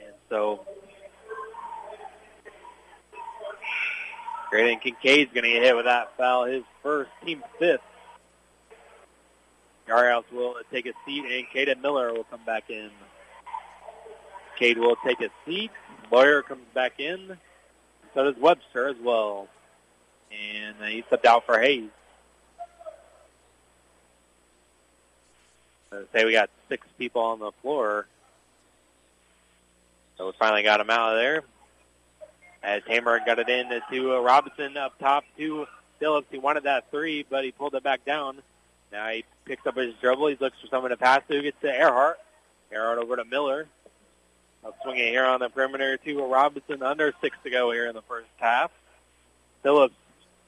[0.00, 0.66] And so
[4.50, 7.80] Graydon Kincaid's going to get hit with that foul, his first, team fifth.
[9.86, 12.90] Yarhouse will take a seat, and Caden Miller will come back in.
[14.58, 15.70] Cade will take a seat.
[16.10, 17.38] Lawyer comes back in.
[18.14, 19.48] So does Webster as well.
[20.30, 21.90] And he stepped out for Hayes.
[26.12, 28.06] Say we got six people on the floor.
[30.16, 31.42] So we finally got him out of there.
[32.68, 35.66] As Hammer got it in to uh, Robinson up top to
[35.98, 36.26] Phillips.
[36.30, 38.42] He wanted that three, but he pulled it back down.
[38.92, 40.26] Now he picks up his dribble.
[40.26, 41.40] He looks for someone to pass to.
[41.40, 42.18] Gets to Earhart.
[42.70, 43.68] Earhart over to Miller.
[44.62, 46.82] Up swinging here on the perimeter to Robinson.
[46.82, 48.70] Under six to go here in the first half.
[49.62, 49.94] Phillips,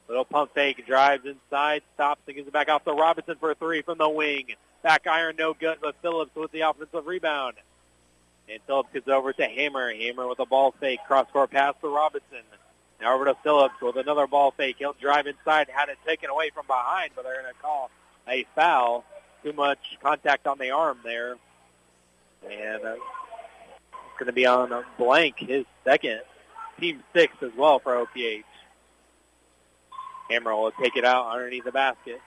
[0.07, 3.55] little pump fake, drives inside, stops, and gives it back off to Robinson for a
[3.55, 4.53] three from the wing.
[4.83, 7.55] Back iron, no good, but Phillips with the offensive rebound.
[8.51, 9.93] And Phillips gets over to Hammer.
[9.93, 10.99] Hammer with a ball fake.
[11.07, 12.41] Cross-court pass to Robinson.
[12.99, 14.75] Now over to Phillips with another ball fake.
[14.77, 17.89] He'll drive inside, had it taken away from behind, but they're going to call
[18.27, 19.05] a foul.
[19.43, 21.37] Too much contact on the arm there.
[22.49, 26.21] And uh, it's going to be on a blank, his second.
[26.79, 28.43] Team six as well for OPH.
[30.29, 32.19] Hammer will take it out underneath the basket.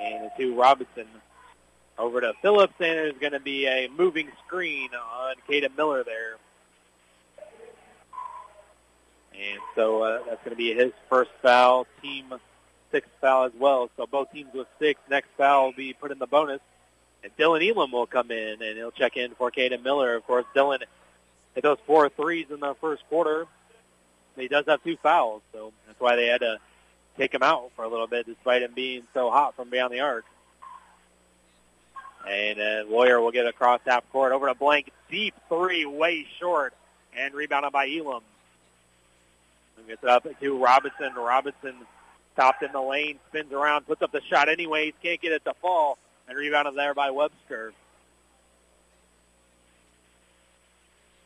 [0.00, 1.06] And to Robinson.
[1.96, 6.36] Over to Phillips, and there's going to be a moving screen on Caden Miller there.
[9.32, 12.34] And so uh, that's going to be his first foul, team
[12.90, 13.90] six foul as well.
[13.96, 15.00] So both teams with six.
[15.08, 16.60] Next foul will be put in the bonus.
[17.22, 20.14] And Dylan Elam will come in, and he'll check in for Caden Miller.
[20.14, 20.80] Of course, Dylan
[21.54, 23.46] hit those four threes in the first quarter.
[24.36, 26.58] He does have two fouls, so that's why they had to
[27.16, 30.00] take him out for a little bit, despite him being so hot from beyond the
[30.00, 30.24] arc.
[32.28, 34.90] And uh, Lawyer will get across half court over to Blank.
[35.10, 36.74] Deep three, way short,
[37.16, 38.22] and rebounded by Elam.
[39.86, 41.12] Gets it up to Robinson.
[41.14, 41.74] Robinson
[42.32, 45.52] stopped in the lane, spins around, puts up the shot anyways, can't get it to
[45.60, 47.72] fall, and rebounded there by Webster.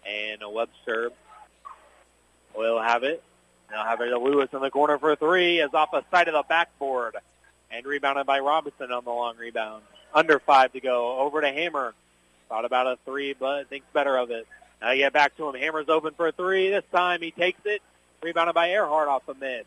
[0.05, 1.11] And a Webster
[2.57, 3.23] will have it.
[3.71, 6.35] Now have it to Lewis in the corner for three, is off the side of
[6.35, 7.17] the backboard,
[7.71, 9.83] and rebounded by Robinson on the long rebound.
[10.15, 11.19] Under five to go.
[11.19, 11.95] Over to Hammer.
[12.49, 14.47] Thought about a three, but thinks better of it.
[14.81, 15.55] Now you get back to him.
[15.55, 16.71] Hammer's open for a three.
[16.71, 17.83] This time he takes it.
[18.23, 19.67] Rebounded by Earhart off the mid.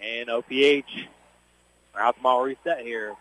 [0.00, 1.06] And OPH.
[1.98, 3.14] Altamont reset here.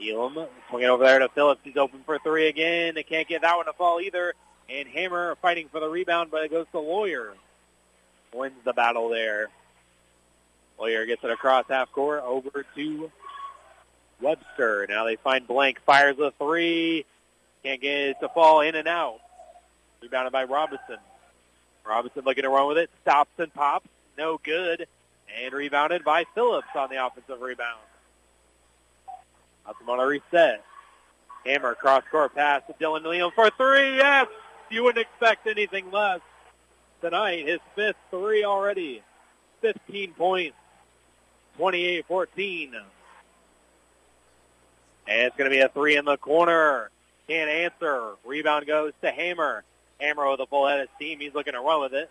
[0.00, 1.60] Elam swinging over there to Phillips.
[1.62, 2.94] He's open for three again.
[2.94, 4.34] They can't get that one to fall either.
[4.68, 7.34] And Hammer fighting for the rebound, but it goes to Lawyer.
[8.34, 9.48] Wins the battle there.
[10.78, 13.10] Lawyer gets it across half court over to
[14.20, 14.86] Webster.
[14.88, 15.80] Now they find Blank.
[15.84, 17.04] Fires a three.
[17.62, 19.20] Can't get it to fall in and out.
[20.02, 20.98] Rebounded by Robinson.
[21.86, 22.90] Robinson looking to run with it.
[23.02, 23.88] Stops and pops.
[24.16, 24.86] No good.
[25.42, 27.80] And rebounded by Phillips on the offensive rebound.
[29.66, 30.62] That's on a reset.
[31.46, 33.96] Hammer cross court pass to Dylan Elam for three.
[33.96, 34.28] Yes!
[34.70, 36.20] You wouldn't expect anything less
[37.00, 37.46] tonight.
[37.46, 39.02] His fifth three already.
[39.60, 40.56] 15 points.
[41.58, 42.72] 28-14.
[45.06, 46.90] And it's going to be a three in the corner.
[47.28, 48.12] Can't answer.
[48.24, 49.64] Rebound goes to Hammer.
[50.00, 51.20] Hammer with a full head of steam.
[51.20, 52.10] He's looking to run with it.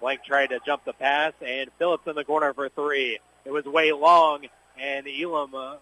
[0.00, 3.18] Blank tried to jump the pass, and Phillips in the corner for three.
[3.44, 4.46] It was way long,
[4.78, 5.76] and Elam uh,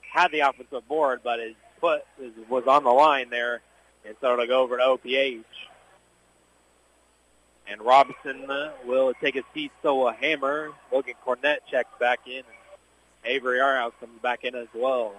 [0.00, 2.04] had the offensive board, but his foot
[2.48, 3.62] was on the line there,
[4.06, 5.44] and so it'll go over to OPH.
[7.66, 10.70] And Robinson uh, will take his seat, so will Hammer.
[10.92, 12.42] Logan Cornett checks back in,
[13.24, 15.14] Avery Yarhouse comes back in as well.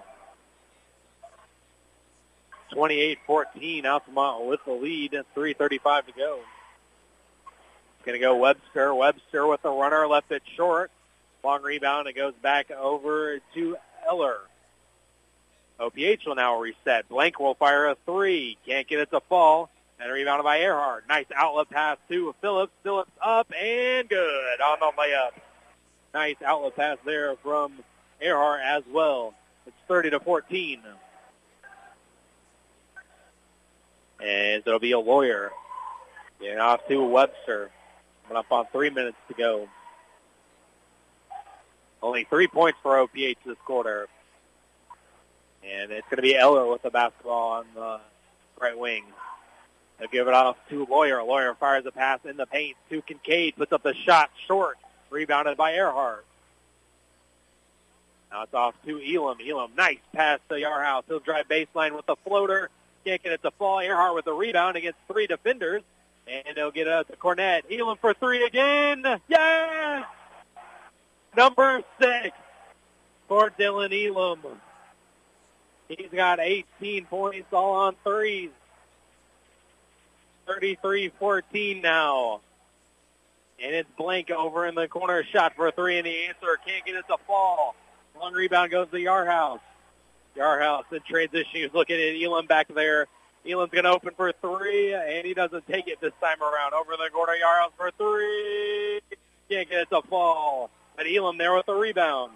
[2.74, 6.40] 28-14, Altamont with the lead, 3.35 to go.
[8.06, 8.94] Going to go Webster.
[8.94, 10.92] Webster with the runner, left it short.
[11.44, 14.38] Long rebound, it goes back over to Eller.
[15.80, 17.10] OPH will now reset.
[17.10, 18.58] Blank will fire a three.
[18.66, 19.70] Can't get it to fall.
[20.00, 21.06] And rebounded by Earhart.
[21.08, 22.74] Nice outlet pass to Phillips.
[22.84, 25.32] Phillips up and good on the layup.
[26.14, 27.74] Nice outlet pass there from
[28.22, 29.34] Earhart as well.
[29.66, 30.82] It's 30 to 14.
[34.22, 35.52] And it'll be a lawyer.
[36.40, 37.72] Getting off to Webster.
[38.24, 39.68] Coming up on three minutes to go.
[42.02, 44.08] Only three points for OPH this quarter.
[45.64, 48.00] And it's going to be Eller with the basketball on the
[48.60, 49.04] right wing.
[49.98, 51.24] They'll give it off to Lawyer.
[51.24, 53.56] Lawyer fires a pass in the paint to Kincaid.
[53.56, 54.78] Puts up the shot short.
[55.10, 56.26] Rebounded by Earhart.
[58.32, 59.38] Now it's off to Elam.
[59.48, 61.04] Elam, nice pass to Yarhouse.
[61.08, 62.70] He'll drive baseline with the floater.
[63.06, 63.80] Can't get it to fall.
[63.80, 65.84] Earhart with the rebound against three defenders.
[66.28, 67.62] And they'll get it to Cornett.
[67.72, 69.04] Elam for three again.
[69.28, 70.06] Yes!
[71.38, 72.36] Number six
[73.28, 74.40] for Dylan Elam.
[75.88, 78.50] He's got 18 points all on threes.
[80.48, 82.42] 33-14 now.
[83.62, 85.24] And it's Blank over in the corner.
[85.24, 87.76] Shot for three, and the answer can't get it to fall.
[88.20, 89.60] Long rebound goes to Yarhouse.
[90.36, 91.52] Yarhouse in transition.
[91.54, 93.08] He's looking at Elam back there.
[93.48, 96.74] Elam's going to open for three, and he doesn't take it this time around.
[96.74, 99.02] Over the corner, Yarhouse for three.
[99.50, 100.70] Can't get it to fall.
[100.98, 102.34] But Elam there with the rebound.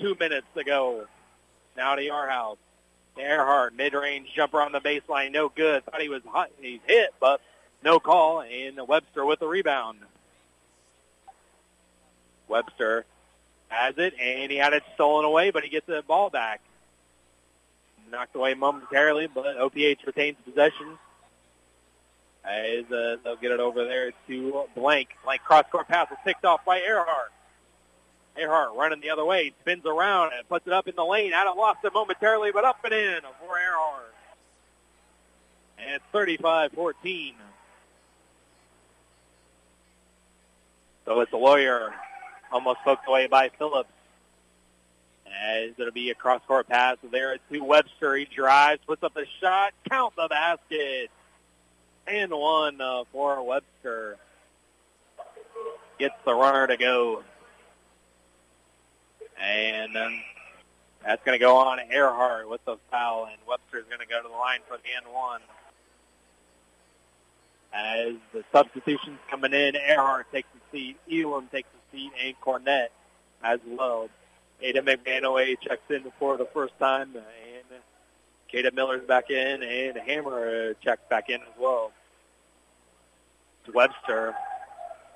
[0.00, 1.06] Two minutes to go.
[1.76, 2.56] Now to Yarhouse.
[3.18, 5.84] Earhart, mid-range jumper on the baseline, no good.
[5.84, 7.40] Thought he was hot, he's hit, but
[7.82, 8.42] no call.
[8.42, 9.98] And Webster with the rebound.
[12.46, 13.04] Webster
[13.68, 16.60] has it, and he had it stolen away, but he gets the ball back.
[18.10, 20.98] Knocked away momentarily, but OPH retains possession.
[22.44, 25.10] As uh, they'll get it over there to Blank.
[25.24, 27.32] Blank cross-court pass is picked off by Earhart.
[28.38, 31.32] Earhart running the other way, spins around and puts it up in the lane.
[31.32, 34.14] Adam lost it momentarily, but up and in for Earhart.
[35.78, 37.34] And it's 35-14.
[41.04, 41.92] So it's a lawyer
[42.52, 43.90] almost poked away by Phillips.
[45.42, 48.16] As it'll be a cross-court pass there to Webster.
[48.16, 51.10] He drives, puts up the shot, count the basket.
[52.06, 54.16] And one uh, for Webster.
[55.98, 57.22] Gets the runner to go.
[59.40, 60.20] And um,
[61.04, 64.28] that's going to go on Earhart with the foul, and Webster's going to go to
[64.28, 65.40] the line for the end one.
[67.72, 72.88] As the substitutions coming in, Earhart takes the seat, Elam takes the seat, and Cornett
[73.42, 74.08] as well.
[74.60, 77.80] Ada McManaway checks in for the first time, and
[78.52, 81.92] Caden Miller's back in, and Hammer checks back in as well.
[83.64, 84.34] It's Webster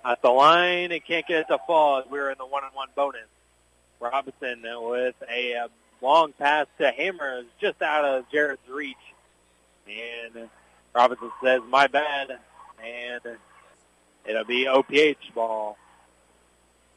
[0.05, 2.03] at the line, and can't get it to fall.
[2.09, 3.27] We're in the one-on-one bonus.
[4.01, 5.67] Robinson with a,
[6.01, 8.97] long pass to Hammer just out of Jared's reach.
[9.89, 10.49] And
[10.95, 12.39] Robinson says, my bad.
[12.85, 13.21] And
[14.27, 15.79] it'll be OPH ball.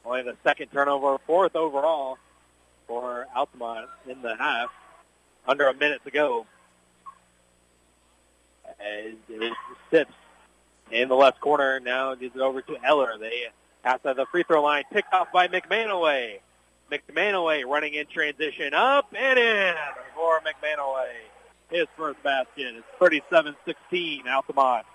[0.04, 2.18] Only the second turnover, fourth overall
[2.86, 4.70] for Altamont in the half.
[5.46, 6.46] Under a minute to go.
[8.80, 9.52] As it
[9.90, 10.12] sips
[10.90, 11.80] in the left corner.
[11.80, 13.18] Now gives it over to Eller.
[13.18, 13.44] They
[13.84, 14.84] at the free throw line.
[14.92, 16.40] Picked off by McManaway.
[16.90, 19.74] McManaway running in transition up and in
[20.14, 21.12] for McManaway.
[21.70, 22.74] His first basket.
[22.76, 22.86] It's
[23.32, 24.86] 37-16 Altamont.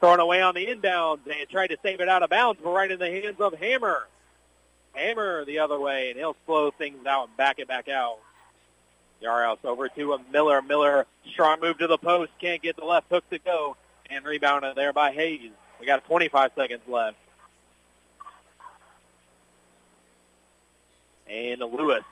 [0.00, 2.90] Thrown away on the inbound and tried to save it out of bounds, but right
[2.90, 4.06] in the hands of Hammer.
[4.94, 8.18] Hammer the other way, and he'll slow things out and back it back out.
[9.22, 10.60] Yarhouse over to a Miller.
[10.62, 13.76] Miller, strong move to the post, can't get the left hook to go,
[14.10, 15.50] and rebounded there by Hayes.
[15.80, 17.16] We got 25 seconds left.
[21.26, 22.04] And Lewis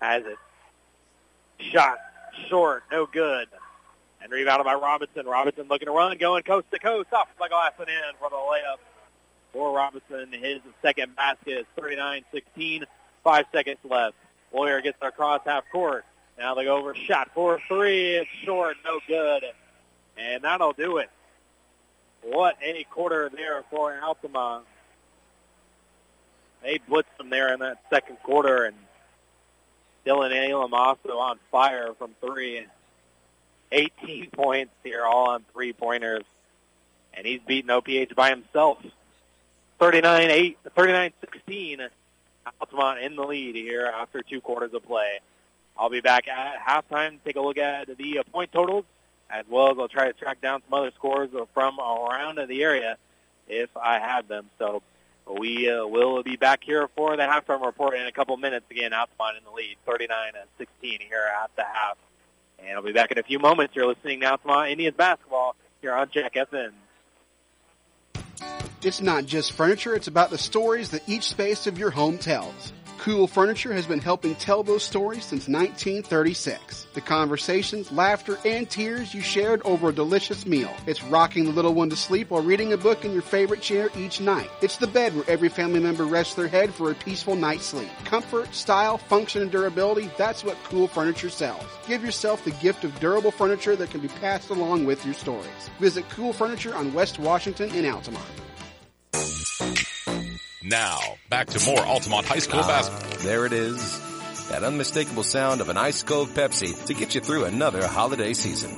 [0.00, 0.36] has it.
[1.72, 1.98] Shot
[2.48, 3.48] short, no good.
[4.22, 5.26] And rebounded by Robinson.
[5.26, 8.36] Robinson looking to run, going coast to coast, off the glass and in for the
[8.36, 8.78] layup.
[9.56, 12.82] For Robinson, his second basket is 39-16.
[13.24, 14.14] Five seconds left.
[14.52, 16.04] Lawyer gets across half court.
[16.38, 18.16] Now they go over shot for three.
[18.16, 19.44] It's short, no good.
[20.18, 21.08] And that'll do it.
[22.20, 24.66] what a quarter there for Altamont.
[26.62, 28.76] They blitzed them there in that second quarter, and
[30.04, 32.66] Dylan Elam also on fire from three.
[33.72, 36.24] 18 points here, all on three-pointers.
[37.14, 38.84] And he's beaten OPH by himself.
[39.80, 41.88] 39-8, 39-16.
[42.60, 45.20] Altamont in the lead here after two quarters of play.
[45.76, 48.84] I'll be back at halftime to take a look at the point totals,
[49.28, 52.96] as well as I'll try to track down some other scores from around the area
[53.48, 54.48] if I have them.
[54.58, 54.82] So
[55.38, 58.66] we uh, will be back here for the halftime report in a couple minutes.
[58.70, 61.98] Again, Altamont in the lead, 39-16 here at the half.
[62.58, 63.74] And I'll be back in a few moments.
[63.76, 66.72] You're listening now to my Indians basketball here on Jack FM.
[68.82, 72.72] It's not just furniture, it's about the stories that each space of your home tells.
[72.98, 76.86] Cool Furniture has been helping tell those stories since 1936.
[76.94, 80.70] The conversations, laughter, and tears you shared over a delicious meal.
[80.86, 83.90] It's rocking the little one to sleep while reading a book in your favorite chair
[83.96, 84.50] each night.
[84.62, 87.90] It's the bed where every family member rests their head for a peaceful night's sleep.
[88.04, 91.64] Comfort, style, function, and durability, that's what Cool Furniture sells.
[91.86, 95.70] Give yourself the gift of durable furniture that can be passed along with your stories.
[95.78, 98.24] Visit Cool Furniture on West Washington in Altamont.
[100.68, 100.98] Now,
[101.30, 103.24] back to more Altamont High School Ah, basketball.
[103.24, 104.00] There it is.
[104.48, 108.70] That unmistakable sound of an ice cold Pepsi to get you through another holiday season.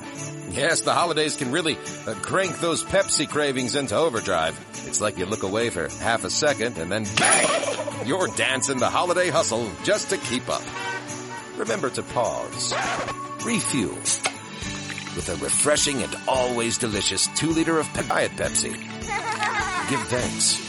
[0.51, 4.59] Yes, the holidays can really uh, crank those Pepsi cravings into overdrive.
[4.87, 8.07] It's like you look away for half a second and then bang!
[8.07, 10.63] You're dancing the holiday hustle just to keep up.
[11.57, 12.75] Remember to pause,
[13.47, 13.95] refuel
[15.17, 18.73] with a refreshing and always delicious two liter of Diet Pepsi.
[19.91, 20.69] Give thanks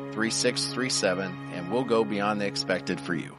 [0.13, 3.37] 217-342-3637 and we'll go beyond the expected for you.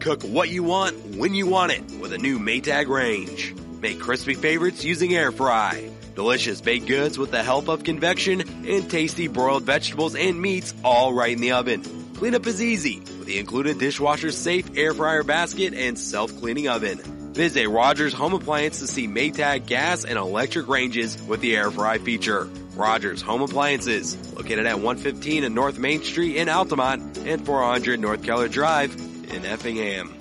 [0.00, 3.54] Cook what you want when you want it with a new Maytag range.
[3.80, 5.90] Make crispy favorites using air fry.
[6.14, 11.12] Delicious baked goods with the help of convection and tasty broiled vegetables and meats all
[11.12, 11.82] right in the oven.
[12.14, 16.98] Cleanup is easy with the included dishwasher safe air fryer basket and self-cleaning oven.
[17.34, 21.98] Visit Rogers Home Appliance to see Maytag gas and electric ranges with the air fry
[21.98, 22.48] feature.
[22.78, 28.22] Rogers Home Appliances, located at 115 in North Main Street in Altamont and 400 North
[28.22, 28.94] Keller Drive
[29.30, 30.14] in Effingham.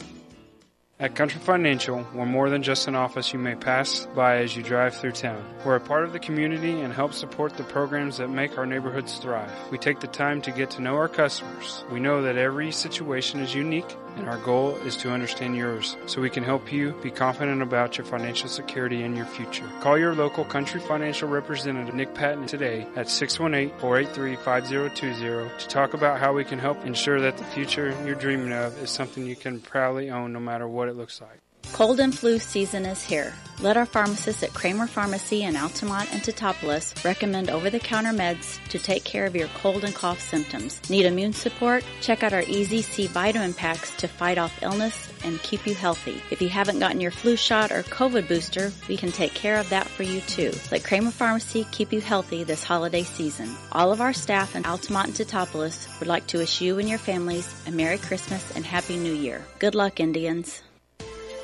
[0.99, 4.64] At Country Financial, we're more than just an office you may pass by as you
[4.64, 5.45] drive through town.
[5.64, 9.20] We're a part of the community and help support the programs that make our neighborhoods
[9.20, 9.51] thrive.
[9.70, 11.84] We take the time to get to know our customers.
[11.91, 16.20] We know that every situation is unique, and our goal is to understand yours so
[16.22, 19.70] we can help you be confident about your financial security and your future.
[19.80, 26.34] Call your local Country Financial representative, Nick Patton, today at 618-483-5020 to talk about how
[26.34, 30.09] we can help ensure that the future you're dreaming of is something you can proudly
[30.09, 31.39] own no matter what it looks like.
[31.74, 33.34] Cold and flu season is here.
[33.59, 39.03] Let our pharmacists at Kramer Pharmacy in Altamont and Teutopolis recommend over-the-counter meds to take
[39.03, 40.80] care of your cold and cough symptoms.
[40.91, 41.84] Need immune support?
[42.01, 46.22] Check out our Easy C vitamin packs to fight off illness and keep you healthy.
[46.30, 49.70] If you haven't gotten your flu shot or COVID booster, we can take care of
[49.70, 50.51] that for you too.
[50.72, 53.55] Let Kramer Pharmacy keep you healthy this holiday season.
[53.72, 56.99] All of our staff in Altamont and Teutopolis would like to wish you and your
[56.99, 59.43] families a Merry Christmas and Happy New Year.
[59.57, 60.61] Good luck, Indians.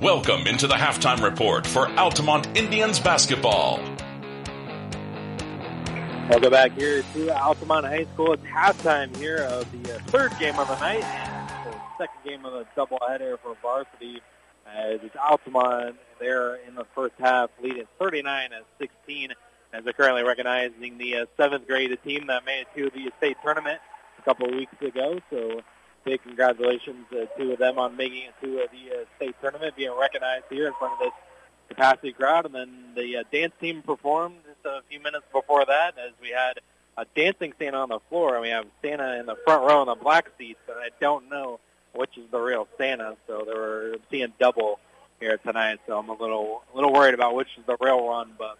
[0.00, 3.80] Welcome into the halftime report for Altamont Indians basketball.
[6.30, 8.32] Welcome back here to Altamont High School.
[8.32, 11.02] It's halftime here of the uh, third game of the night,
[11.66, 14.22] the second game of the doubleheader for varsity.
[14.66, 19.34] As it's Altamont, they're in the first half, leading 39 as 16,
[19.74, 23.36] as they're currently recognizing the uh, seventh grade team that made it to the state
[23.42, 23.80] tournament
[24.18, 25.20] a couple of weeks ago.
[25.28, 25.60] So
[26.04, 30.44] big congratulations uh, to them on making it to the uh, state tournament, being recognized
[30.50, 31.12] here in front of this
[31.68, 32.46] capacity crowd.
[32.46, 36.30] And then the uh, dance team performed just a few minutes before that as we
[36.30, 36.60] had
[36.96, 39.88] a dancing Santa on the floor, and we have Santa in the front row in
[39.88, 41.60] the black seats, and I don't know
[41.94, 43.16] which is the real Santa.
[43.26, 44.78] So they were seeing double
[45.18, 45.80] here tonight.
[45.86, 48.58] So I'm a little a little worried about which is the real one, but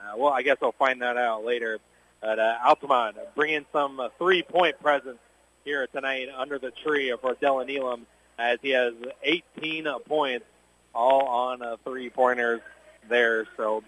[0.00, 1.78] uh, well, I guess I'll find that out later.
[2.20, 5.18] But uh, Altamont bringing some uh, three-point presence
[5.64, 8.06] here tonight under the tree for Dylan Elam
[8.38, 10.46] as he has 18 points,
[10.94, 12.60] all on uh, three-pointers
[13.08, 13.46] there.
[13.56, 13.84] So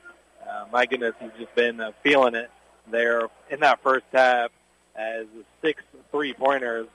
[0.49, 2.51] uh, my goodness, he's just been uh, feeling it
[2.91, 4.51] there in that first half
[4.97, 5.27] as
[5.61, 6.87] six three-pointers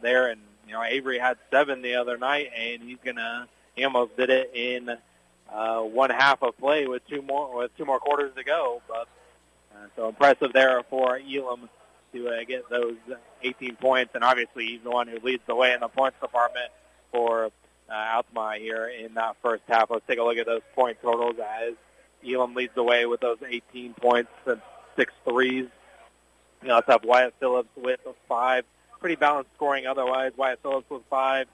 [0.00, 0.28] there.
[0.28, 4.16] And, you know, Avery had seven the other night, and he's going to, he almost
[4.16, 4.96] did it in
[5.52, 8.82] uh, one half of play with two more, with two more quarters to go.
[8.88, 9.08] But
[9.74, 11.68] uh, so impressive there for Elam
[12.16, 12.96] to uh, get those
[13.42, 16.70] 18 points, and obviously he's the one who leads the way in the points department
[17.12, 17.50] for
[17.88, 19.90] uh, Altamont here in that first half.
[19.90, 21.74] Let's take a look at those point totals as
[22.26, 24.60] Elam leads the way with those 18 points and
[24.96, 25.66] six threes.
[26.64, 28.64] You also have Wyatt Phillips with five.
[29.00, 30.32] Pretty balanced scoring otherwise.
[30.36, 31.46] Wyatt Phillips with five.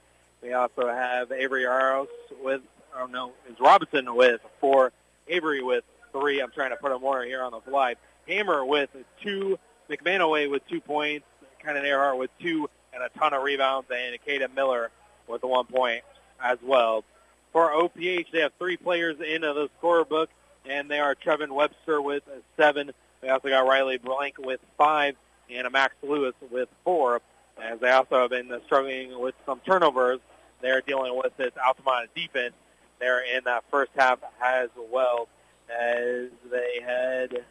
[0.43, 2.09] We also have Avery Yarhouse
[2.43, 2.63] with,
[2.97, 4.93] oh no, is Robinson with four.
[5.29, 6.41] Avery with three.
[6.41, 7.97] I'm trying to put them more here on the fly.
[8.29, 8.91] Hammer with
[9.23, 9.59] two.
[9.93, 11.27] McManaway with two points.
[11.65, 13.89] Kenan Earhart with two and a ton of rebounds.
[13.91, 14.91] And Akeda Miller
[15.29, 16.03] with one point
[16.43, 17.05] as well.
[17.53, 20.29] For OPH, they have three players in the scorebook,
[20.65, 22.23] and they are Trevin Webster with
[22.57, 22.93] seven.
[23.21, 25.17] They also got Riley Blank with five
[25.51, 27.21] and a Max Lewis with four.
[27.63, 30.21] As they also have been struggling with some turnovers,
[30.63, 32.55] they're dealing with this Altamont defense
[32.99, 35.29] there in that first half as well
[35.69, 37.45] as they had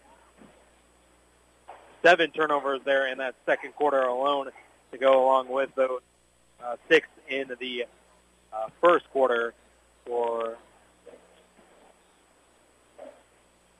[2.03, 4.49] seven turnovers there in that second quarter alone
[4.91, 6.01] to go along with those
[6.63, 7.85] uh, six in the
[8.53, 9.53] uh, first quarter
[10.05, 10.57] for,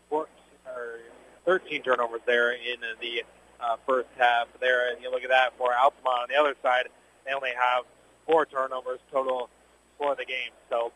[0.09, 0.27] for
[0.65, 0.99] or
[1.45, 3.23] 13 turnovers there in the
[3.59, 4.91] uh, first half there.
[4.91, 6.87] And you look at that for Altamont on the other side,
[7.25, 7.83] they only have
[8.25, 9.49] four turnovers total
[9.97, 10.51] for the game.
[10.69, 10.91] So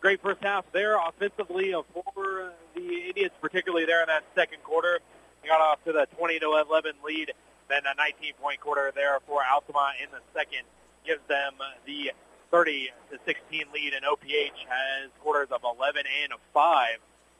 [0.00, 5.00] great first half there offensively for the Indians, particularly there in that second quarter.
[5.46, 7.32] Got off to the 20 to 11 lead,
[7.68, 10.62] then a 19 point quarter there for Altamont in the second
[11.04, 11.54] gives them
[11.86, 12.12] the
[12.50, 16.88] 30 to 16 lead, and OPH has quarters of 11 and 5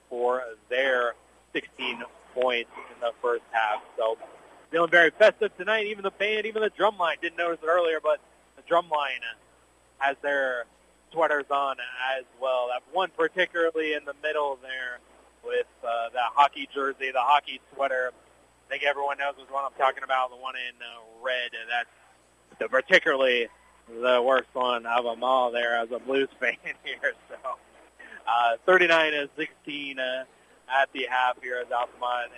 [0.08, 1.14] for their
[1.52, 2.02] 16
[2.34, 3.82] points in the first half.
[3.96, 4.16] So
[4.70, 5.86] feeling very festive tonight.
[5.86, 8.20] Even the band, even the drum line, didn't notice it earlier, but
[8.56, 9.20] the drum line
[9.98, 10.64] has their
[11.12, 11.76] sweaters on
[12.16, 12.68] as well.
[12.68, 14.98] That one particularly in the middle there
[15.44, 18.12] with uh, that hockey jersey, the hockey sweater.
[18.12, 21.50] I think everyone knows which one I'm talking about, the one in uh, red.
[21.68, 23.48] That's the particularly
[23.88, 27.14] the worst one of them all there as a Blues fan here.
[27.28, 27.36] So
[28.26, 30.24] uh, 39 to 16 uh,
[30.68, 32.30] at the half here as Altamont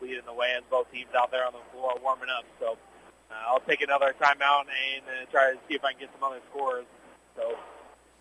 [0.00, 2.44] leading the way, and both teams out there on the floor warming up.
[2.60, 2.76] So
[3.30, 6.24] uh, I'll take another timeout and uh, try to see if I can get some
[6.24, 6.84] other scores.
[7.36, 7.54] So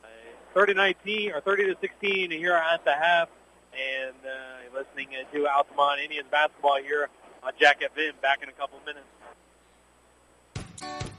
[0.03, 0.07] uh,
[0.53, 3.29] 30 19 or 30 to 16 here at the half
[3.74, 7.09] and uh, listening to Altamont Indians basketball here
[7.43, 8.19] on Jack FM.
[8.22, 9.05] Back in a couple of minutes.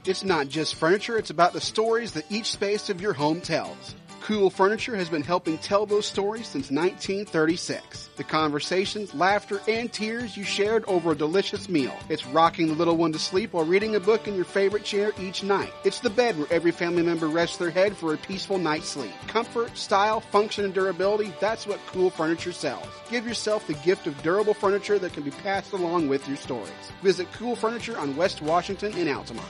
[0.05, 3.95] It's not just furniture, it's about the stories that each space of your home tells.
[4.23, 8.09] Cool Furniture has been helping tell those stories since 1936.
[8.15, 11.93] The conversations, laughter, and tears you shared over a delicious meal.
[12.07, 15.11] It's rocking the little one to sleep while reading a book in your favorite chair
[15.19, 15.73] each night.
[15.83, 19.11] It's the bed where every family member rests their head for a peaceful night's sleep.
[19.27, 22.87] Comfort, style, function, and durability, that's what Cool Furniture sells.
[23.09, 26.71] Give yourself the gift of durable furniture that can be passed along with your stories.
[27.01, 29.49] Visit Cool Furniture on West Washington in Altamont.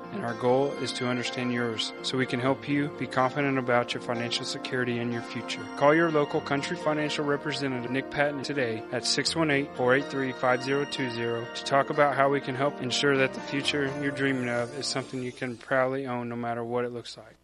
[0.11, 3.93] and our goal is to understand yours so we can help you be confident about
[3.93, 5.61] your financial security and your future.
[5.77, 12.29] Call your local country financial representative Nick Patton today at 618-483-5020 to talk about how
[12.29, 16.07] we can help ensure that the future you're dreaming of is something you can proudly
[16.07, 17.37] own no matter what it looks like.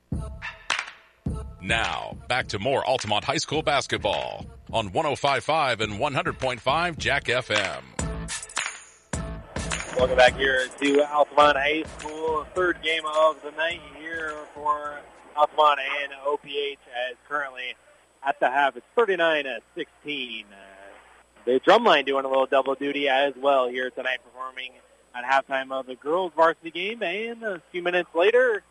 [1.62, 7.97] Now, back to more Altamont High School basketball on 105.5 and 100.5 Jack FM.
[9.98, 15.00] Welcome back here to Altamont High School, third game of the night here for
[15.36, 16.78] Altamont and OPH
[17.10, 17.74] as currently
[18.24, 18.78] at the half.
[18.78, 19.56] It's 39-16.
[20.44, 20.56] Uh,
[21.46, 24.74] the drumline doing a little double duty as well here tonight, performing
[25.16, 28.62] at halftime of the girls varsity game, and a few minutes later,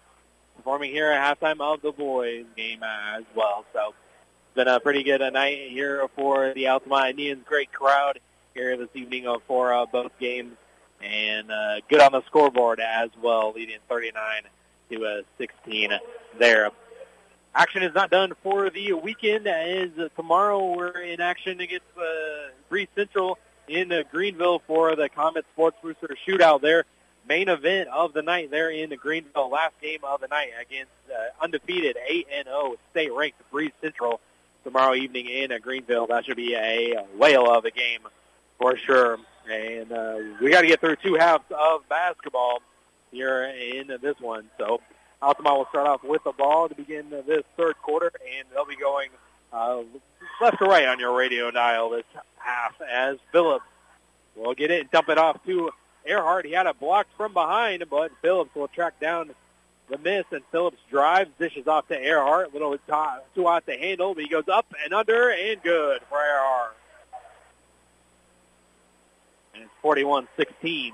[0.55, 3.65] performing here at halftime of the boys game as well.
[3.73, 3.95] So
[4.55, 7.43] been a pretty good night here for the Altamont Indians.
[7.45, 8.21] Great crowd
[8.55, 10.55] here this evening for uh, both games,
[11.03, 14.43] and uh, good on the scoreboard as well, leading 39
[14.91, 15.93] to uh, 16
[16.39, 16.71] there.
[17.55, 22.03] Action is not done for the weekend as tomorrow we're in action against uh,
[22.69, 23.39] Breese Central
[23.69, 26.85] in uh, Greenville for the Comet Sports Booster shootout there.
[27.29, 29.51] Main event of the night there in Greenville.
[29.51, 34.21] Last game of the night against uh, undefeated 8-0 state-ranked Breese Central
[34.63, 36.07] tomorrow evening in uh, Greenville.
[36.09, 38.01] That should be a whale of a game
[38.59, 39.19] for sure.
[39.51, 42.61] And uh, we got to get through two halves of basketball
[43.13, 44.51] here in this one.
[44.59, 44.81] So
[45.23, 48.77] Altamont will start off with the ball to begin this third quarter, and they'll be
[48.77, 49.11] going
[49.53, 49.83] uh,
[50.41, 52.05] left to right on your radio dial this
[52.37, 53.65] half as Phillips
[54.35, 55.71] will get it and dump it off to
[56.05, 56.47] Earhart.
[56.47, 59.31] He had it blocked from behind, but Phillips will track down
[59.89, 62.53] the miss, and Phillips drives, dishes off to Earhart.
[62.53, 66.77] Little too hot to handle, but he goes up and under, and good for Earhart.
[69.57, 70.93] And it's 41-16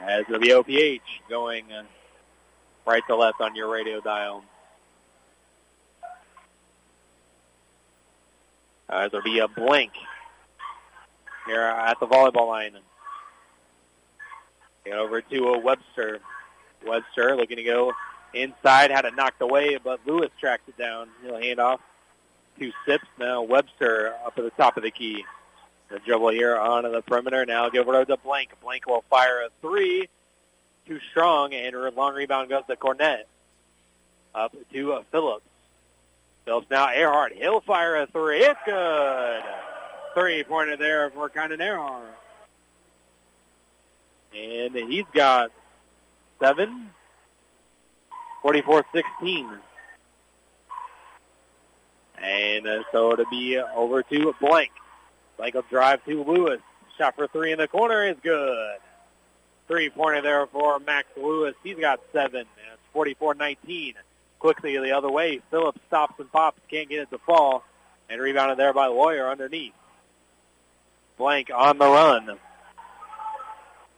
[0.00, 1.82] as the OPH going uh,
[2.86, 4.44] right to left on your radio dial.
[8.88, 9.92] Uh, there'll be a blank
[11.46, 12.76] here at the volleyball line.
[14.84, 16.20] Get over to a Webster.
[16.86, 17.92] Webster looking to go
[18.34, 21.08] inside, had it knocked away, but Lewis tracks it down.
[21.22, 21.80] He'll hand off
[22.58, 23.00] to Sipes.
[23.18, 25.24] Now Webster up at the top of the key.
[25.94, 27.46] The dribble here on the perimeter.
[27.46, 28.50] Now give it over to Blank.
[28.60, 30.08] Blank will fire a three.
[30.88, 33.22] Too strong, and a long rebound goes to Cornett.
[34.34, 35.46] Up to Phillips.
[36.44, 37.32] Phillips now Earhart.
[37.36, 38.40] He'll fire a three.
[38.40, 39.42] It's good.
[40.14, 42.08] Three-pointer there for Condon Earhart.
[44.36, 45.52] And he's got
[46.40, 46.90] seven.
[48.44, 49.58] 44-16.
[52.20, 54.72] And so it'll be over to Blank.
[55.38, 56.60] Will drive to Lewis.
[56.98, 58.76] Shot for three in the corner is good.
[59.66, 61.54] Three-pointer there for Max Lewis.
[61.62, 62.46] He's got seven.
[62.72, 63.94] It's 44-19.
[64.38, 65.40] Quickly the other way.
[65.50, 66.60] Phillips stops and pops.
[66.70, 67.64] Can't get it to fall.
[68.08, 69.72] And rebounded there by Lawyer underneath.
[71.16, 72.38] Blank on the run.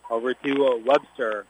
[0.08, 1.46] Over to uh, Webster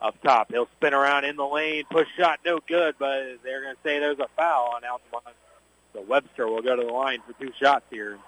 [0.00, 0.50] up top.
[0.50, 1.84] He'll spin around in the lane.
[1.90, 5.36] Push shot, no good, but they're going to say there's a foul on Altamont.
[5.92, 8.18] So Webster will go to the line for two shots here.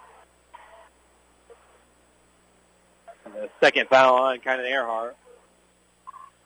[3.60, 5.16] Second foul on Condon Earhart.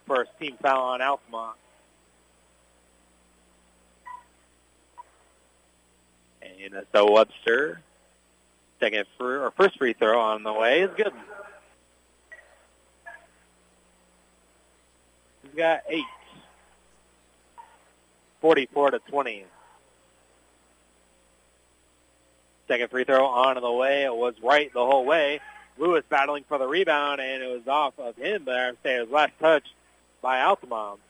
[0.06, 1.56] First team foul on Altamont.
[6.42, 7.80] And so Webster,
[8.80, 11.12] second free, or first free throw on the way is good.
[15.42, 16.04] He's got eight.
[18.40, 19.44] 44 to 20.
[22.68, 24.04] Second free throw on the way.
[24.04, 25.40] It was right the whole way.
[25.78, 29.10] Lewis battling for the rebound, and it was off of him, I say it was
[29.10, 29.64] last touch
[30.20, 31.00] by Altamont.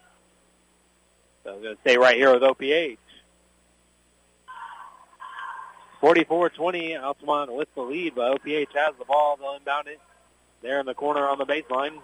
[1.44, 2.98] So I'm going to stay right here with OPH.
[6.00, 9.36] 44-20, Altamont with the lead, but OPH has the ball.
[9.36, 10.00] They'll inbound it
[10.60, 11.98] there in the corner on the baseline.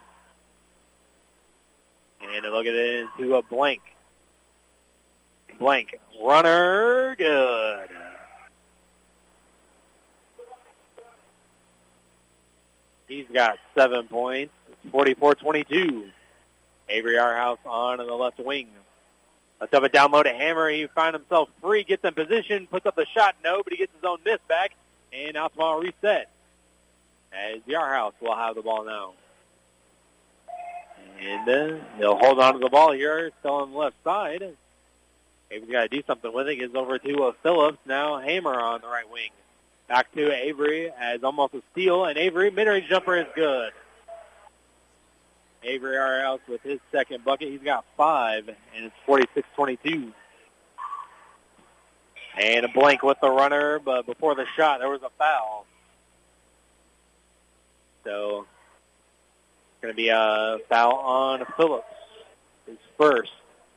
[2.21, 3.81] And they'll get it into a blank.
[5.59, 5.99] Blank.
[6.23, 7.89] Runner, good.
[13.09, 14.53] He's got seven points.
[14.93, 16.11] 44-22.
[16.89, 18.69] Avery Yarhouse on in the left wing.
[19.61, 20.69] Let's have a down low to Hammer.
[20.69, 23.35] He finds himself free, gets in position, puts up the shot.
[23.43, 24.73] No, but he gets his own miss back.
[25.13, 26.31] And Altamont reset.
[27.33, 29.13] As Yarhouse will have the ball now.
[31.21, 34.55] And uh, he'll hold on to the ball here, still on the left side.
[35.51, 36.57] Avery's got to do something with it.
[36.57, 37.79] Gets over to uh, Phillips.
[37.87, 39.31] Now Hammer on the right wing.
[39.89, 43.73] Back to Avery as almost a steal, and Avery mid-range jumper is good.
[45.63, 47.49] Avery Yarhouse with his second bucket.
[47.49, 48.95] He's got five, and it's
[49.57, 50.13] 46-22.
[52.41, 55.67] And a blank with the runner, but before the shot, there was a foul.
[58.05, 58.47] So
[59.81, 61.87] going to be a foul on Phillips,
[62.67, 63.33] his first,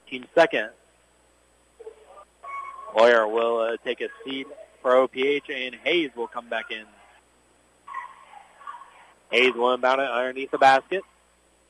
[0.09, 0.69] team second.
[2.95, 4.47] Lawyer will uh, take a seat
[4.81, 6.83] for OPH, and Hayes will come back in.
[9.31, 11.03] Hayes will inbound it underneath the basket.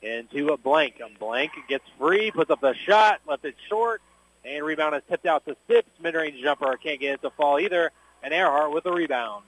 [0.01, 0.99] Into a blank.
[0.99, 4.01] A blank gets free, puts up the shot, left it short,
[4.43, 5.84] and rebound is tipped out to Sipes.
[6.01, 7.91] Mid-range jumper can't get it to fall either.
[8.24, 9.45] And Earhart with the rebound.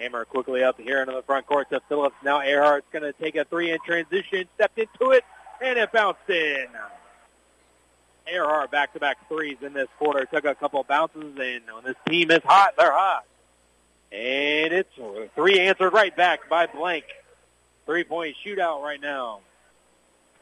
[0.00, 2.16] Hammer quickly up here into the front court to Phillips.
[2.24, 5.24] Now Earhart's going to take a three in transition, stepped into it,
[5.62, 6.66] and it bounced in.
[8.30, 10.24] Earhart back-to-back threes in this quarter.
[10.26, 13.24] Took a couple of bounces, and when this team is hot, they're hot.
[14.10, 14.90] And it's
[15.34, 17.04] three answered right back by Blank.
[17.86, 19.40] Three-point shootout right now.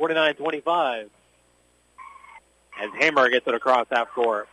[0.00, 1.08] 49-25.
[2.80, 4.48] As Hammer gets it across half court.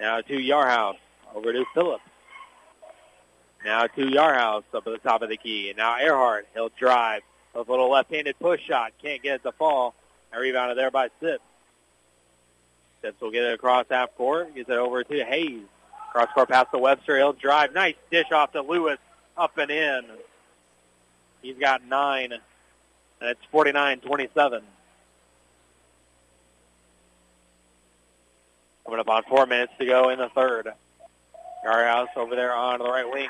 [0.00, 0.96] Now to Yarhouse.
[1.34, 2.02] Over to Phillips.
[3.64, 5.68] Now to Yarhouse up at the top of the key.
[5.68, 6.46] And now Earhart.
[6.54, 7.22] He'll drive.
[7.54, 8.92] A little left-handed push shot.
[9.02, 9.94] Can't get it to fall.
[10.32, 11.38] And rebounded there by Sipes.
[13.02, 14.54] Sipes will get it across half court.
[14.54, 15.62] Gets it over to Hayes.
[16.12, 17.16] Cross court pass to Webster.
[17.16, 17.72] He'll drive.
[17.72, 18.98] Nice dish off to Lewis.
[19.36, 20.02] Up and in.
[21.42, 22.32] He's got nine.
[22.32, 24.62] And it's 49-27.
[28.84, 30.72] Coming up on four minutes to go in the third.
[31.64, 33.28] Yarhouse over there on the right wing.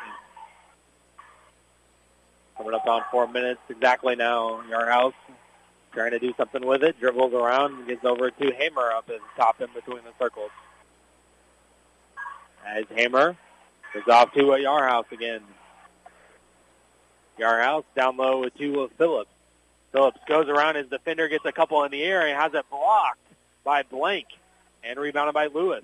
[2.57, 4.62] Coming up on four minutes exactly now.
[4.71, 5.14] Yarhouse
[5.99, 6.99] trying to do something with it.
[7.01, 10.51] Dribbles around, and gets over to Hammer up and top in between the circles.
[12.65, 13.37] As Hammer
[13.97, 15.41] is off to a Yarhouse again.
[17.39, 19.31] Yarhouse down low with to Phillips.
[19.91, 23.19] Phillips goes around his defender, gets a couple in the air, and has it blocked
[23.65, 24.27] by Blank
[24.85, 25.83] and rebounded by Lewis.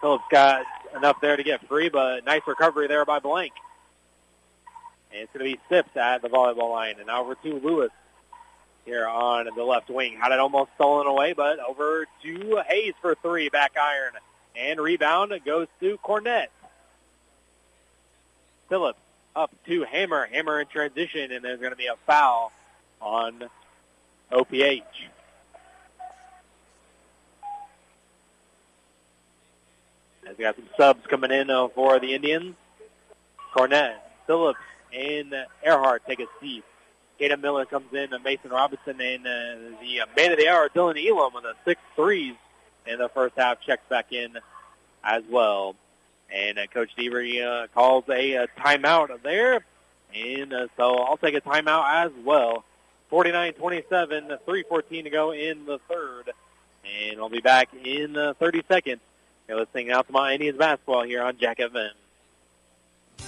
[0.00, 0.64] Phillips got
[0.96, 3.52] enough there to get free, but nice recovery there by Blank.
[5.12, 6.96] And it's going to be Sipes at the volleyball line.
[7.00, 7.90] And over to Lewis
[8.84, 10.16] here on the left wing.
[10.18, 14.12] Had it almost stolen away, but over to Hayes for three, back iron.
[14.54, 16.46] And rebound goes to Cornett.
[18.68, 18.98] Phillips
[19.34, 20.26] up to Hammer.
[20.26, 22.52] Hammer in transition, and there's going to be a foul
[23.00, 23.44] on
[24.32, 24.82] OPH.
[30.26, 32.56] As we got some subs coming in uh, for the Indians.
[33.54, 33.94] Cornett,
[34.26, 34.58] Phillips,
[34.92, 35.34] and
[35.64, 36.64] Earhart take a seat.
[37.20, 40.68] Caden Miller comes in, uh, Mason Robinson, and uh, the uh, man of the hour,
[40.68, 42.34] Dylan Elam, with a six threes
[42.86, 44.38] in the first half, checks back in
[45.02, 45.76] as well.
[46.30, 49.64] And uh, Coach Deaver uh, calls a, a timeout there.
[50.14, 52.64] And uh, so I'll take a timeout as well.
[53.10, 56.30] 49-27, 3.14 to go in the third.
[56.84, 59.00] And I'll be back in uh, 30 seconds.
[59.48, 61.90] You're listening out to my Indians basketball here on Jack FM.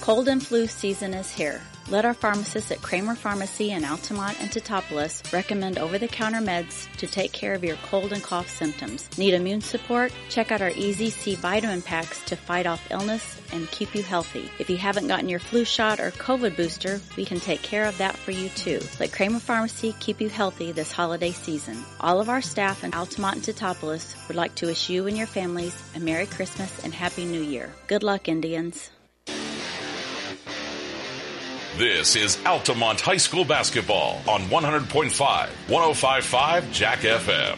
[0.01, 1.61] Cold and flu season is here.
[1.89, 7.31] Let our pharmacists at Kramer Pharmacy in Altamont and Teutopolis recommend over-the-counter meds to take
[7.31, 9.09] care of your cold and cough symptoms.
[9.17, 10.13] Need immune support?
[10.29, 14.49] Check out our Easy C vitamin packs to fight off illness and keep you healthy.
[14.59, 17.97] If you haven't gotten your flu shot or COVID booster, we can take care of
[17.97, 18.79] that for you too.
[18.99, 21.83] Let Kramer Pharmacy keep you healthy this holiday season.
[21.99, 25.27] All of our staff in Altamont and Teutopolis would like to wish you and your
[25.27, 27.73] families a Merry Christmas and Happy New Year.
[27.87, 28.91] Good luck, Indians.
[31.77, 35.11] This is Altamont High School basketball on 100.5,
[35.67, 37.57] 105.5 Jack FM.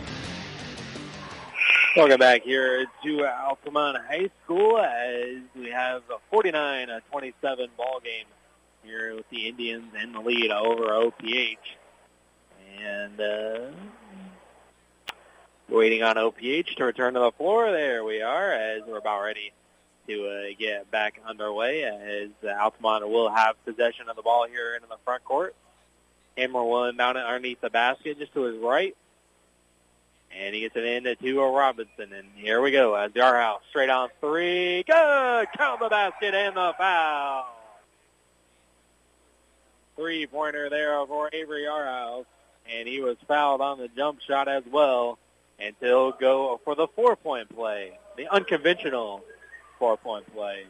[1.95, 8.25] Welcome back here to Altamont High School as we have a 49-27 ball game
[8.83, 11.55] here with the Indians in the lead over OPH.
[12.79, 13.71] And uh,
[15.69, 17.71] waiting on OPH to return to the floor.
[17.71, 19.53] There we are as we're about ready
[20.15, 24.81] to uh, get back underway as Altamont will have possession of the ball here in
[24.89, 25.55] the front court.
[26.37, 28.95] Hammer will inbound it underneath the basket just to his right.
[30.33, 32.13] And he gets it in to Robinson.
[32.13, 34.83] And here we go as Yarhouse straight on three.
[34.83, 35.47] Good!
[35.57, 37.47] Count the basket and the foul.
[39.97, 42.25] Three-pointer there for Avery Yarhouse.
[42.71, 45.19] And he was fouled on the jump shot as well.
[45.59, 47.99] And he'll go for the four-point play.
[48.15, 49.23] The unconventional
[49.81, 50.65] four-point play.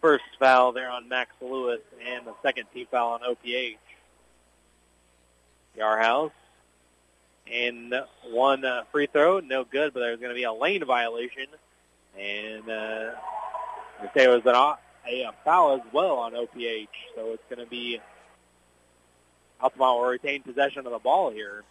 [0.00, 3.76] First foul there on Max Lewis and the second team foul on OPH.
[5.76, 6.32] Yarhouse.
[7.52, 7.94] And
[8.30, 11.48] one uh, free throw, no good, but there's going to be a lane violation.
[12.18, 13.10] And uh,
[14.14, 16.88] it was an, a, a foul as well on OPH.
[17.14, 18.00] So it's going to be
[19.60, 21.62] Altamont will retain possession of the ball here.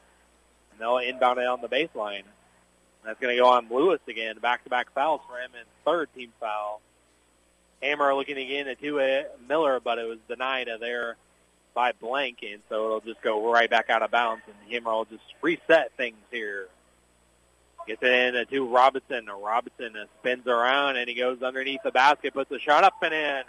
[0.72, 2.26] And they'll inbound it on the baseline.
[3.06, 4.38] That's going to go on Lewis again.
[4.40, 6.82] Back-to-back fouls for him and third team foul.
[7.82, 9.02] Hammer looking again at two
[9.48, 11.18] Miller, but it was denied there
[11.74, 15.06] by Blank, and so it'll just go right back out of bounds, and Hammer will
[15.06, 16.68] just reset things here.
[17.88, 19.26] Gets it in to Robinson.
[19.26, 23.44] Robinson spins around, and he goes underneath the basket, puts a shot up and in.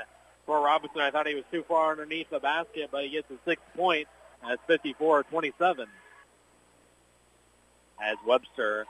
[0.47, 3.37] For Robinson, I thought he was too far underneath the basket, but he gets a
[3.45, 4.09] six point.
[4.43, 5.87] That's 54-27.
[8.03, 8.87] As Webster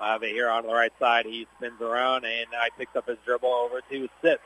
[0.00, 1.26] I have it here on the right side.
[1.26, 4.38] He spins around, and I picks up his dribble over to Sipes.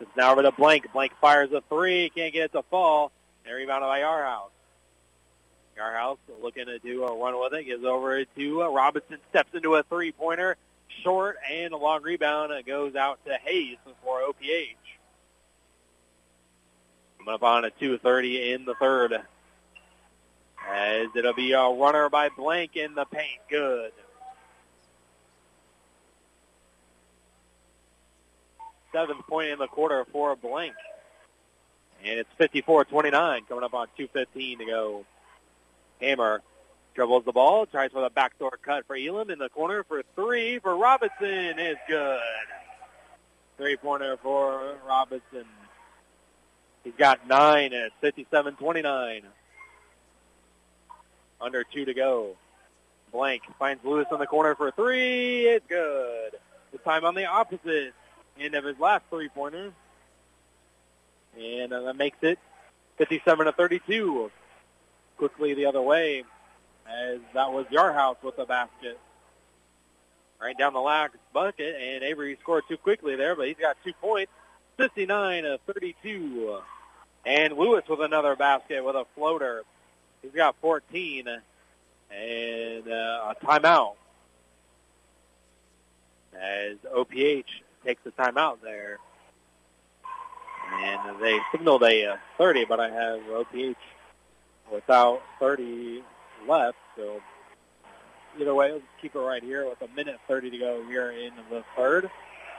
[0.00, 0.92] It's now over to Blank.
[0.92, 2.10] Blank fires a three.
[2.14, 3.10] Can't get it to fall.
[3.44, 4.50] And rebounded by Yarhouse.
[5.76, 9.74] Yarhouse looking to do a run with it, gives over to uh, Robinson, steps into
[9.76, 10.56] a three-pointer,
[11.02, 12.52] short and a long rebound.
[12.52, 14.74] It goes out to Hayes for OPH.
[17.18, 19.14] Coming up on a 2.30 in the third.
[20.68, 23.40] As it'll be a runner by Blank in the paint.
[23.48, 23.92] Good.
[28.98, 30.74] Seventh point in the quarter for Blank.
[32.04, 35.04] And it's 54-29 coming up on 2.15 to go.
[36.00, 36.42] Hammer
[36.96, 40.58] dribbles the ball, tries for the backdoor cut for Elam in the corner for three
[40.58, 42.18] for Robinson is good.
[43.56, 45.44] Three-pointer for Robinson.
[46.82, 49.22] He's got nine at 57-29.
[51.40, 52.36] Under two to go.
[53.12, 55.46] Blank finds Lewis in the corner for three.
[55.46, 56.32] It's good.
[56.72, 57.94] This time on the opposite
[58.40, 59.72] end of his last three-pointer.
[61.38, 62.38] And uh, that makes it
[62.96, 64.30] 57 to 32.
[65.16, 66.24] Quickly the other way
[66.88, 68.98] as that was Yarhouse with the basket.
[70.40, 73.92] Right down the last bucket, and Avery scored too quickly there, but he's got two
[74.00, 74.30] points,
[74.76, 76.58] 59 to 32.
[77.26, 79.64] And Lewis with another basket with a floater.
[80.22, 81.26] He's got 14
[82.10, 83.94] and uh, a timeout.
[86.40, 87.44] As OPH
[87.84, 88.98] takes the timeout there.
[90.80, 93.76] And they signaled a uh, 30, but I have OPH
[94.70, 96.02] without 30
[96.46, 96.76] left.
[96.96, 97.20] So
[98.38, 101.32] either way, let's keep it right here with a minute 30 to go here in
[101.50, 102.10] the third.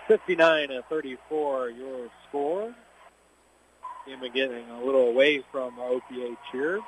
[0.08, 2.74] 59 to 34 your score.
[4.06, 6.80] Team getting a little away from OPH here.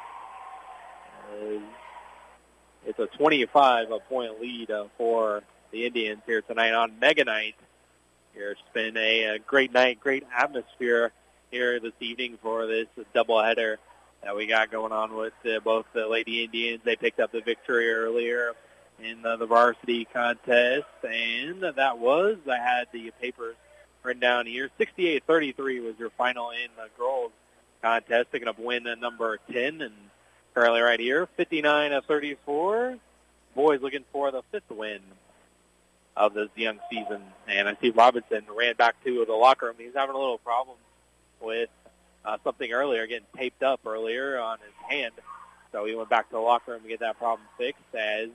[1.31, 1.59] Uh,
[2.85, 7.55] it's a 25 point lead uh, for the Indians here tonight on Mega Night.
[8.33, 11.11] Here it's been a, a great night, great atmosphere
[11.51, 13.75] here this evening for this doubleheader
[14.23, 16.79] that we got going on with uh, both the Lady Indians.
[16.85, 18.53] They picked up the victory earlier
[19.03, 23.55] in the, the varsity contest, and that was, I had the papers
[24.01, 27.31] written down here, 68-33 was your final in the girls
[27.81, 29.93] contest, picking up win number 10, and
[30.53, 32.97] currently right here, 59-34.
[33.55, 35.01] Boys looking for the fifth win
[36.15, 37.21] of this young season.
[37.47, 39.75] And I see Robinson ran back to the locker room.
[39.77, 40.77] He's having a little problem
[41.39, 41.69] with
[42.25, 45.13] uh, something earlier, getting taped up earlier on his hand.
[45.71, 47.81] So he went back to the locker room to get that problem fixed.
[47.97, 48.29] As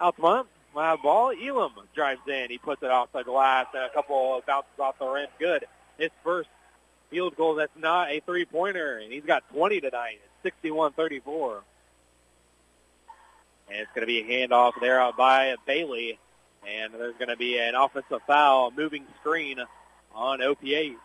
[0.00, 2.46] Altamont, my ball, Elam drives in.
[2.50, 5.28] He puts it off the glass, and a couple of bounces off the rim.
[5.38, 5.64] Good.
[5.98, 6.48] His first
[7.10, 10.20] field goal that's not a three-pointer, and he's got 20 tonight.
[10.44, 11.60] It's 61-34.
[13.68, 16.18] And it's going to be a handoff there by Bailey.
[16.66, 19.58] And there's going to be an offensive foul, moving screen
[20.14, 20.96] on OPH.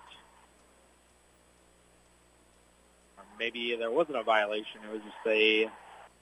[3.39, 4.81] maybe there wasn't a violation.
[4.87, 5.69] It was just a,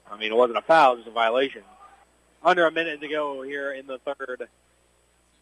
[0.10, 1.64] I mean, it wasn't a foul, it was a violation.
[2.44, 4.48] Under a minute to go here in the third.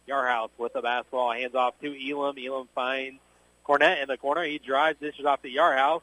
[0.08, 2.36] Yarhouse with the basketball, hands off to Elam.
[2.36, 3.20] Elam finds
[3.64, 4.42] Cornett in the corner.
[4.42, 6.02] He drives, dishes off to Yarhouse,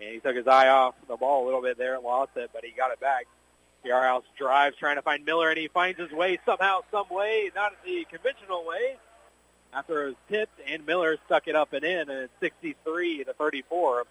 [0.00, 2.50] and he took his eye off the ball a little bit there and lost it,
[2.52, 3.26] but he got it back.
[3.84, 7.72] Yarhouse drives, trying to find Miller, and he finds his way somehow, some way, not
[7.84, 8.96] the conventional way.
[9.72, 13.32] After it was tipped, and Miller stuck it up and in, and it's 63 to
[13.34, 14.04] 34.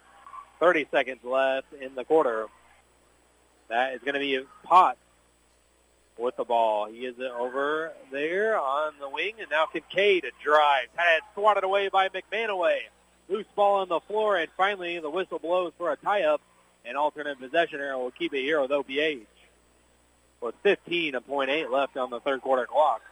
[0.60, 2.46] 30 seconds left in the quarter.
[3.68, 4.98] That is going to be Potts
[6.16, 6.86] with the ball.
[6.86, 10.88] He is over there on the wing, and now Kincaid drives.
[10.96, 12.78] Had it swatted away by McManaway.
[13.28, 16.40] Loose ball on the floor, and finally the whistle blows for a tie-up.
[16.84, 19.26] An alternate possession error will keep it here with OPH.
[20.40, 23.02] With 15.8 left on the third quarter clock.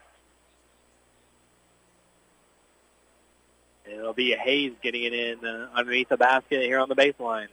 [3.85, 7.49] And It'll be Hayes getting it in uh, underneath the basket here on the baseline.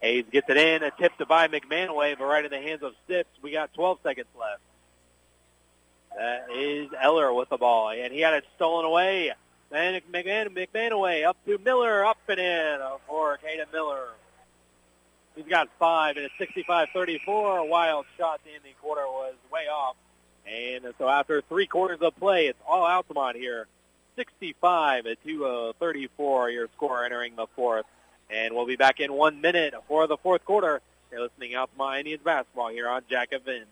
[0.00, 2.92] Hayes gets it in, a tip to by McManaway, but right in the hands of
[3.08, 3.24] Sipes.
[3.40, 4.60] We got 12 seconds left.
[6.16, 9.32] That is Eller with the ball, and he had it stolen away.
[9.70, 14.08] Then McManaway up to Miller, up and in for Caden Miller.
[15.34, 17.60] He's got five, and it's 65-34.
[17.60, 19.96] A wild shot in the quarter was way off.
[20.46, 23.66] And so after three quarters of play, it's all Altamont here
[24.16, 27.86] 65 to uh, 34, your score entering the fourth.
[28.30, 30.80] And we'll be back in one minute for the fourth quarter.
[31.10, 33.64] You're listening out to my Indians basketball here on Jack FM.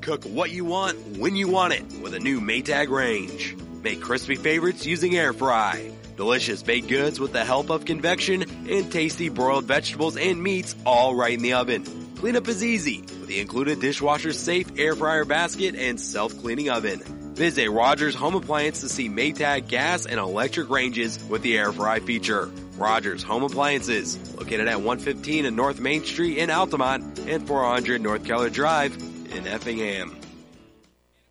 [0.00, 3.56] Cook what you want when you want it with a new Maytag range.
[3.82, 5.90] Make crispy favorites using air fry.
[6.16, 11.14] Delicious baked goods with the help of convection and tasty broiled vegetables and meats all
[11.14, 11.84] right in the oven.
[12.16, 17.00] Cleanup is easy with the included dishwasher safe air fryer basket and self-cleaning oven.
[17.34, 22.00] Visit Rogers Home Appliance to see Maytag gas and electric ranges with the air fry
[22.00, 22.50] feature.
[22.78, 28.24] Rogers Home Appliances, located at 115 and North Main Street in Altamont and 400 North
[28.24, 28.96] Keller Drive
[29.32, 30.16] in Effingham.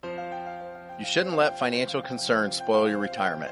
[0.03, 3.51] You shouldn't let financial concerns spoil your retirement,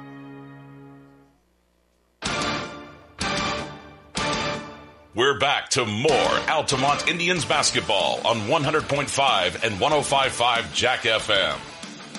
[5.13, 11.59] We're back to more Altamont Indians basketball on 100.5 and 105.5 Jack FM.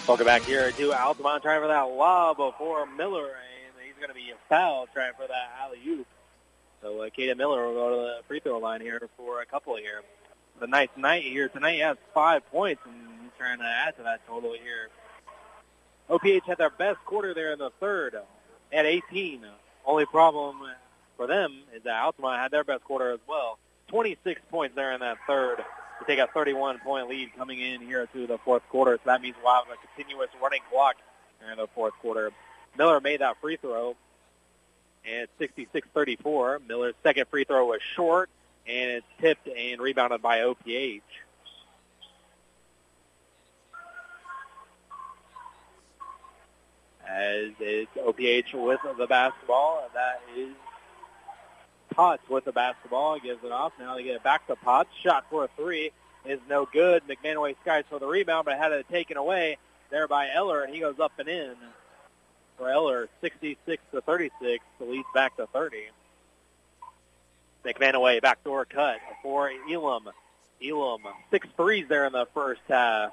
[0.06, 4.14] Welcome back here to Altamont trying for that lob before Miller, and he's going to
[4.14, 6.06] be fouled trying for that alley-oop.
[6.82, 9.74] So uh, Caden Miller will go to the free throw line here for a couple
[9.76, 10.02] here.
[10.60, 11.76] The nice night here tonight.
[11.76, 14.90] He has five points, and he's trying to add to that total here.
[16.10, 18.16] OPH had their best quarter there in the third
[18.70, 19.46] at 18.
[19.86, 20.58] Only problem
[21.22, 23.58] for them is that Altamont had their best quarter as well.
[23.88, 28.26] 26 points there in that third to take a 31-point lead coming in here to
[28.26, 28.96] the fourth quarter.
[28.96, 30.96] So that means we'll have a continuous running clock
[31.48, 32.32] in the fourth quarter.
[32.76, 33.94] Miller made that free throw,
[35.04, 36.66] it's 66-34.
[36.66, 38.28] Miller's second free throw was short,
[38.66, 41.02] and it's tipped and rebounded by OPH.
[47.06, 50.54] As it's OPH with the basketball, and that is
[51.94, 53.72] Potts with the basketball, gives it off.
[53.78, 54.90] Now they get it back to Potts.
[55.02, 55.90] Shot for a three
[56.24, 57.02] is no good.
[57.08, 59.58] McManaway skies for the rebound, but had it taken away
[59.90, 61.54] there by Eller, and he goes up and in
[62.56, 64.64] for Eller, 66 to 36.
[64.78, 65.88] The lead's back to 30.
[67.64, 70.08] McManaway backdoor cut for Elam.
[70.64, 73.12] Elam six threes there in the first half.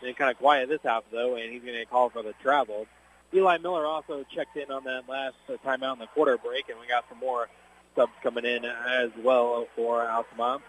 [0.00, 2.86] Been kind of quiet this half though, and he's going to call for the travel.
[3.32, 5.34] Eli Miller also checked in on that last
[5.64, 7.48] timeout in the quarter break, and we got some more
[7.94, 10.62] subs coming in as well for Altamont.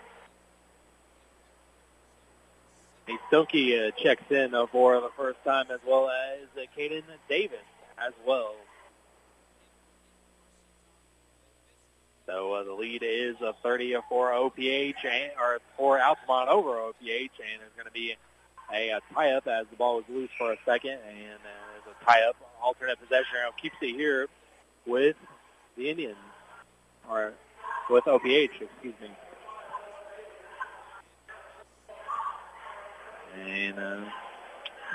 [3.32, 7.58] Stonky uh, checks in uh, for the first time as well as uh, Caden Davis
[7.98, 8.56] as well.
[12.26, 17.02] So uh, the lead is a 30 for OPH and, or for Altamont over OPH,
[17.02, 18.16] and it's going to be
[18.74, 22.06] a, a tie-up as the ball was loose for a second, and uh, there's a
[22.06, 23.38] tie-up, alternate possession.
[23.62, 24.28] Keeps it here
[24.88, 25.16] with
[25.78, 26.18] the Indians
[27.10, 27.34] or
[27.90, 29.12] with OPH, excuse me.
[33.38, 34.06] And uh,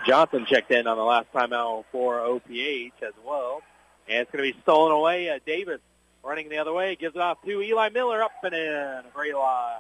[0.07, 3.63] Johnson checked in on the last timeout for OPH as well.
[4.09, 5.29] And it's going to be stolen away.
[5.29, 5.81] Uh, Davis
[6.23, 9.79] running the other way, gives it off to Eli Miller, up and in for Eli.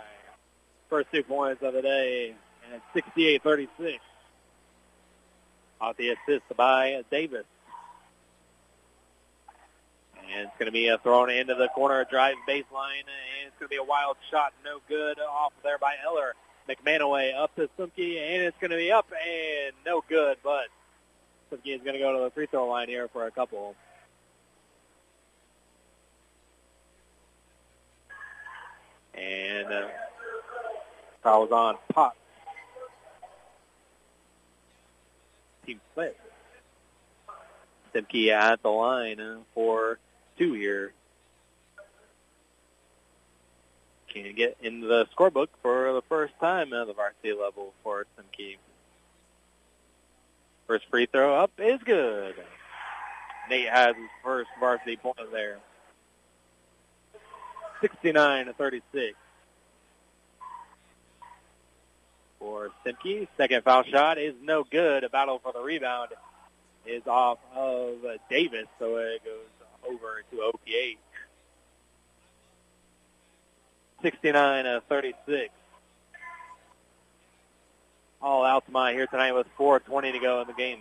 [0.88, 3.98] First two points of the day, and it's 68-36.
[5.80, 7.44] Off the assist by Davis.
[10.32, 13.66] And it's going to be a thrown into the corner, drive baseline, and it's going
[13.66, 16.34] to be a wild shot, no good, off there by Eller.
[16.68, 20.66] McManaway up to Simke, and it's going to be up and no good, but
[21.50, 23.74] Simke is going to go to the free throw line here for a couple.
[29.14, 29.88] And uh,
[31.22, 32.16] foul's on Pop.
[35.66, 36.16] Team split.
[37.92, 39.20] Simke at the line
[39.54, 39.98] for
[40.40, 40.92] two here.
[44.08, 48.56] Can get into the scorebook for the first time at the varsity level for Simke.
[50.66, 52.34] First free throw up is good.
[53.48, 55.58] Nate has his first varsity point there.
[57.82, 59.16] 69 to 36
[62.38, 63.28] for Simke.
[63.36, 65.04] Second foul shot is no good.
[65.04, 66.10] A battle for the rebound
[66.86, 70.98] is off of Davis, so it goes over to OPH.
[74.02, 75.48] 69-36.
[78.22, 80.80] All Altamont here tonight with 4.20 to go in the game.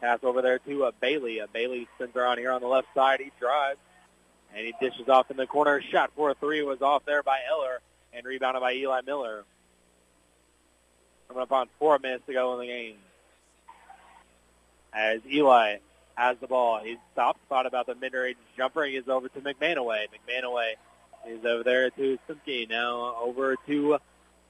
[0.00, 1.40] Pass over there to uh, Bailey.
[1.40, 3.20] Uh, Bailey spins around here on the left side.
[3.20, 3.78] He drives,
[4.54, 5.80] and he dishes off in the corner.
[5.80, 7.80] Shot for a three was off there by Eller
[8.12, 9.44] and rebounded by Eli Miller.
[11.28, 12.96] Coming up on four minutes to go in the game.
[14.92, 15.78] As Eli
[16.16, 16.80] has the ball.
[16.82, 18.84] He stopped, thought about the mid-range jumper.
[18.84, 20.06] He is over to McManaway.
[20.08, 20.72] McManaway
[21.28, 22.68] is over there to Simke.
[22.68, 23.98] Now over to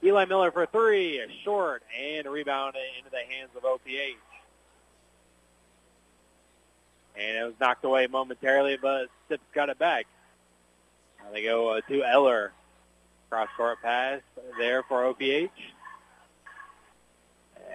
[0.03, 1.21] Eli Miller for three.
[1.45, 4.17] Short and rebound into the hands of OPH.
[7.19, 10.07] And it was knocked away momentarily, but Sipes got it back.
[11.19, 12.53] Now they go uh, to Eller.
[13.29, 14.21] Cross court pass
[14.57, 15.51] there for OPH.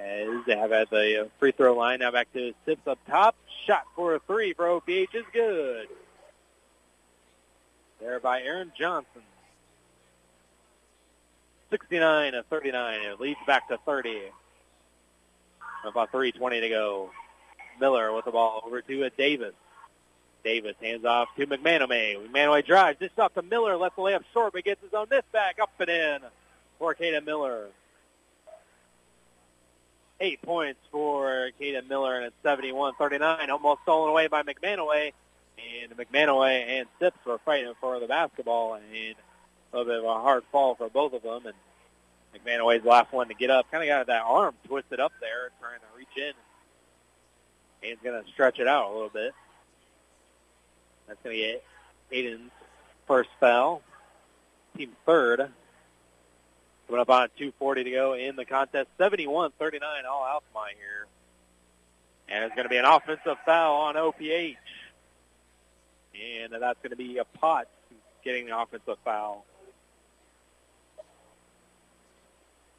[0.01, 1.99] As they have at the free throw line.
[1.99, 3.35] Now back to Sipes up top.
[3.65, 5.87] Shot for a three for OPH is good.
[7.99, 9.21] There by Aaron Johnson.
[11.69, 13.01] 69 to 39.
[13.01, 14.21] It leads back to 30.
[15.85, 17.11] About 3.20 to go.
[17.79, 19.53] Miller with the ball over to Davis.
[20.43, 22.17] Davis hands off to McManaway.
[22.27, 22.99] McManaway drives.
[22.99, 23.77] This off to Miller.
[23.77, 25.59] Lets the layup short, but gets his own this back.
[25.61, 26.19] Up and in
[26.79, 27.67] for Caden Miller.
[30.23, 33.49] Eight points for Caden Miller, and it's 71-39.
[33.49, 35.13] Almost stolen away by McManaway.
[35.57, 39.15] And McManaway and Sipes were fighting for the basketball, and a
[39.75, 41.47] little bit of a hard fall for both of them.
[41.47, 41.55] And
[42.45, 43.71] McManaway's the last one to get up.
[43.71, 46.33] Kind of got that arm twisted up there, trying to reach in.
[47.81, 49.33] And he's going to stretch it out a little bit.
[51.07, 51.63] That's going to get
[52.11, 52.51] Aiden's
[53.07, 53.81] first foul.
[54.77, 55.49] Team third.
[56.91, 58.89] Coming up on 2.40 to go in the contest.
[58.99, 59.29] 71-39
[60.11, 61.07] all Altamont here.
[62.27, 64.57] And it's going to be an offensive foul on OPH.
[66.13, 67.69] And that's going to be a pot
[68.25, 69.45] getting the offensive foul.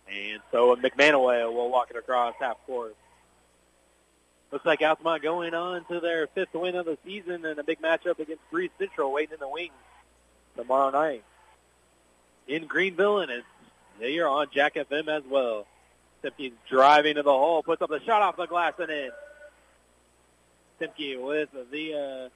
[0.06, 2.94] And so McManaway will walk it across half court.
[4.50, 7.80] Looks like Altamont going on to their fifth win of the season and a big
[7.80, 9.72] matchup against Breese Central waiting in the wings
[10.54, 11.24] tomorrow night
[12.46, 13.46] in Greenville, and it's
[14.08, 15.66] here on Jack FM as well.
[16.22, 19.10] Simke driving to the hole, puts up the shot off the glass and in.
[20.80, 22.28] Simke with the uh,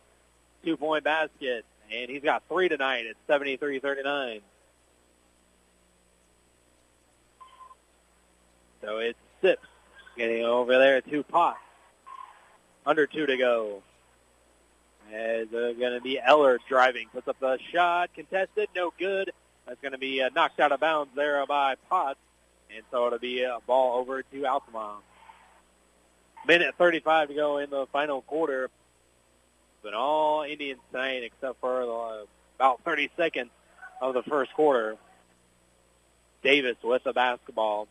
[0.65, 3.05] two-point basket, and he's got three tonight.
[3.07, 4.41] at 73-39.
[8.83, 9.57] So it's Sipes
[10.17, 11.59] getting over there two pots.
[12.85, 13.83] Under two to go.
[15.13, 17.09] As uh, going to be Eller driving.
[17.13, 18.11] Puts up the shot.
[18.15, 18.69] Contested.
[18.77, 19.33] No good.
[19.67, 22.19] That's going to be uh, knocked out of bounds there by Potts.
[22.75, 25.03] And so it'll be a ball over to Altamont.
[26.47, 28.71] Minute 35 to go in the final quarter.
[29.83, 32.25] But all Indians tonight except for uh,
[32.57, 33.51] about 30 seconds
[34.01, 34.97] of the first quarter.
[36.43, 37.89] Davis with the basketball.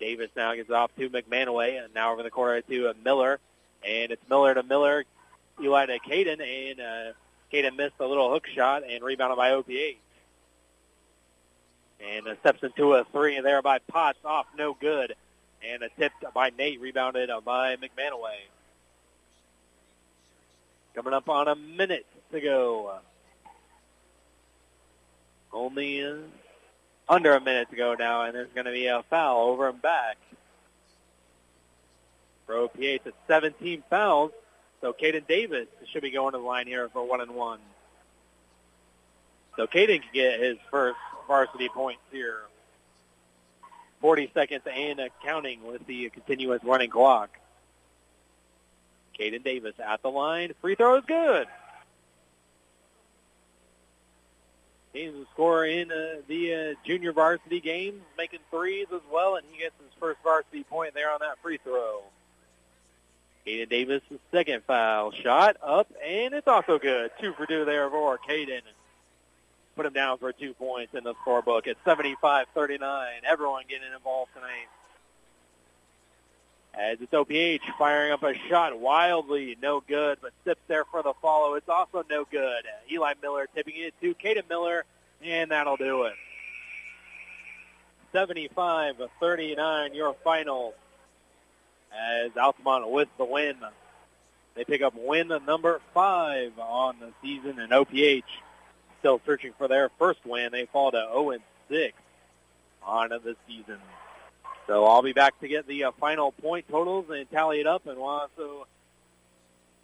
[0.00, 3.40] Davis now gets it off to McManaway, and now over the corner to uh, Miller.
[3.86, 5.04] And it's Miller to Miller,
[5.62, 7.12] Eli to Caden, and uh,
[7.52, 9.96] Caden missed a little hook shot and rebounded by OPH.
[12.00, 15.14] And uh, steps into a three there by Potts, off no good.
[15.68, 18.38] And a tip by Nate, rebounded by McManaway.
[20.94, 23.00] Coming up on a minute to go.
[25.52, 26.16] Only uh,
[27.08, 29.80] under a minute to go now, and there's going to be a foul over and
[29.80, 30.16] back.
[32.46, 34.32] For OPH, it's 17 fouls,
[34.80, 37.60] so Caden Davis should be going to the line here for one and one.
[39.56, 40.98] So Caden can get his first
[41.28, 42.40] varsity points here.
[44.00, 47.30] 40 seconds and counting with the continuous running clock.
[49.18, 50.52] Caden Davis at the line.
[50.60, 51.46] Free throw is good.
[54.92, 59.58] He's a in uh, the uh, junior varsity games, making threes as well, and he
[59.58, 62.02] gets his first varsity point there on that free throw.
[63.46, 64.02] Caden Davis'
[64.32, 67.10] second foul shot up, and it's also good.
[67.20, 68.60] Two for two there for Caden.
[69.78, 73.06] Put them down for two points in the scorebook at 75-39.
[73.24, 74.66] Everyone getting involved tonight.
[76.74, 81.12] As it's OPH firing up a shot wildly, no good, but Sipes there for the
[81.22, 81.54] follow.
[81.54, 82.64] It's also no good.
[82.90, 84.84] Eli Miller tipping it to Caden Miller,
[85.22, 86.14] and that'll do it.
[88.12, 90.74] 75-39, your final.
[91.96, 93.54] As Altamont with the win.
[94.56, 98.24] They pick up win number five on the season, and OPH
[98.98, 100.52] still searching for their first win.
[100.52, 101.92] They fall to 0-6
[102.82, 103.78] on the season.
[104.66, 107.86] So I'll be back to get the uh, final point totals and tally it up,
[107.86, 108.66] and we'll also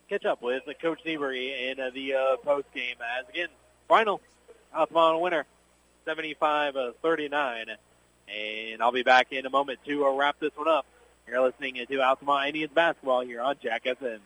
[0.08, 2.96] catch up with Coach Seabury in uh, the uh, post game.
[3.18, 3.48] As again,
[3.88, 4.20] final
[4.74, 5.46] Altamont winner,
[6.06, 7.76] 75-39,
[8.28, 10.86] and I'll be back in a moment to uh, wrap this one up.
[11.26, 14.18] You're listening to Altamont Indians basketball here on Jack FM.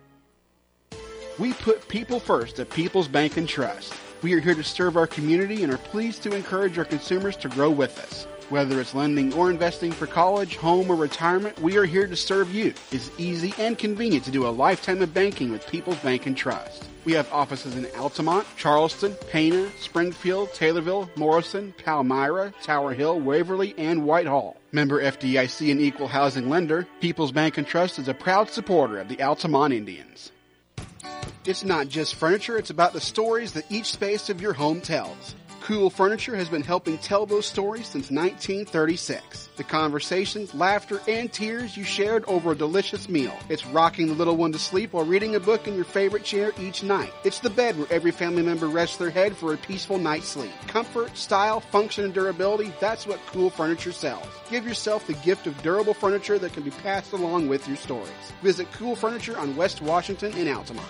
[1.39, 3.95] We put people first at People's Bank and Trust.
[4.21, 7.49] We are here to serve our community and are pleased to encourage our consumers to
[7.49, 8.27] grow with us.
[8.49, 12.51] Whether it's lending or investing for college, home, or retirement, we are here to serve
[12.51, 12.73] you.
[12.91, 16.83] It's easy and convenient to do a lifetime of banking with People's Bank and Trust.
[17.05, 24.03] We have offices in Altamont, Charleston, Pana, Springfield, Taylorville, Morrison, Palmyra, Tower Hill, Waverly, and
[24.03, 24.57] Whitehall.
[24.71, 29.09] Member FDIC and equal housing lender, People's Bank and Trust is a proud supporter of
[29.09, 30.31] the Altamont Indians.
[31.45, 35.35] It's not just furniture, it's about the stories that each space of your home tells.
[35.69, 39.49] Cool Furniture has been helping tell those stories since 1936.
[39.55, 43.37] The conversations, laughter, and tears you shared over a delicious meal.
[43.49, 46.53] It's rocking the little one to sleep while reading a book in your favorite chair
[46.59, 47.13] each night.
[47.23, 50.49] It's the bed where every family member rests their head for a peaceful night's sleep.
[50.65, 54.25] Comfort, style, function, and durability, that's what Cool Furniture sells.
[54.49, 58.09] Give yourself the gift of durable furniture that can be passed along with your stories.
[58.41, 60.89] Visit Cool Furniture on West Washington in Altamont.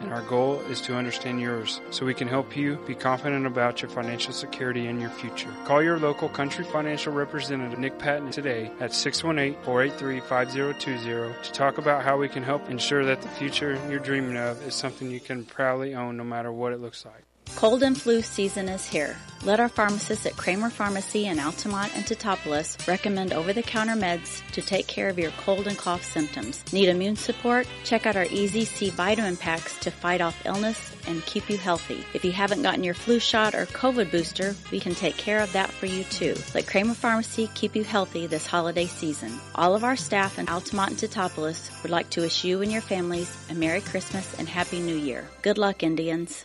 [0.00, 3.82] and our goal is to understand yours so we can help you be confident about
[3.82, 5.52] your financial security and your future.
[5.64, 12.16] Call your local Country Financial representative, Nick Patton, today at 618-483-5020 to talk about how
[12.16, 15.94] we can help ensure that the future you're dreaming of is something you can proudly
[15.94, 17.24] own no matter what it looks like.
[17.56, 19.16] Cold and flu season is here.
[19.42, 24.86] Let our pharmacists at Kramer Pharmacy in Altamont and Teutopolis recommend over-the-counter meds to take
[24.86, 26.64] care of your cold and cough symptoms.
[26.72, 27.66] Need immune support?
[27.84, 32.04] Check out our Easy C vitamin packs to fight off illness and keep you healthy.
[32.12, 35.52] If you haven't gotten your flu shot or COVID booster, we can take care of
[35.52, 36.34] that for you too.
[36.54, 39.38] Let Kramer Pharmacy keep you healthy this holiday season.
[39.54, 42.82] All of our staff in Altamont and Teutopolis would like to wish you and your
[42.82, 45.28] families a Merry Christmas and Happy New Year.
[45.42, 46.44] Good luck, Indians.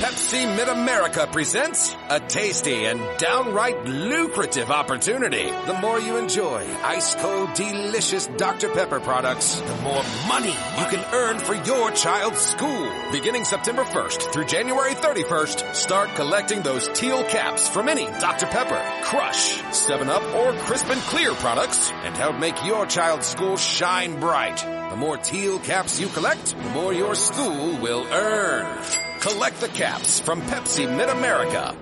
[0.00, 5.44] Pepsi Mid America presents a tasty and downright lucrative opportunity.
[5.66, 8.70] The more you enjoy ice cold, delicious Dr.
[8.70, 12.90] Pepper products, the more money you can earn for your child's school.
[13.12, 18.46] Beginning September 1st through January 31st, start collecting those teal caps from any Dr.
[18.46, 24.18] Pepper, Crush, 7-Up, or Crisp and Clear products and help make your child's school shine
[24.18, 24.56] bright.
[24.90, 29.09] The more teal caps you collect, the more your school will earn.
[29.20, 31.76] Collect the caps from Pepsi Mid-America.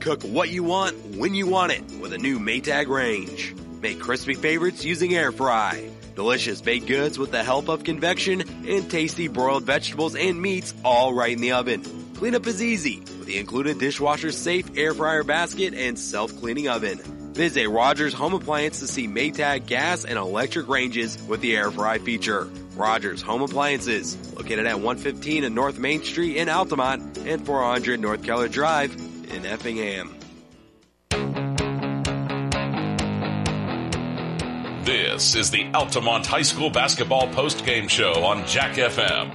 [0.00, 3.54] Cook what you want when you want it with a new Maytag range.
[3.82, 5.90] Make crispy favorites using air fry.
[6.16, 11.12] Delicious baked goods with the help of convection and tasty broiled vegetables and meats all
[11.12, 11.82] right in the oven.
[12.14, 16.96] Cleanup is easy with the included dishwasher safe air fryer basket and self-cleaning oven.
[17.34, 21.98] Visit Rogers Home Appliance to see Maytag gas and electric ranges with the air fry
[21.98, 22.48] feature.
[22.76, 28.22] Rogers Home Appliances, located at 115 and North Main Street in Altamont and 400 North
[28.22, 28.94] Keller Drive
[29.30, 30.14] in Effingham.
[34.84, 39.32] This is the Altamont High School basketball post-game show on Jack FM.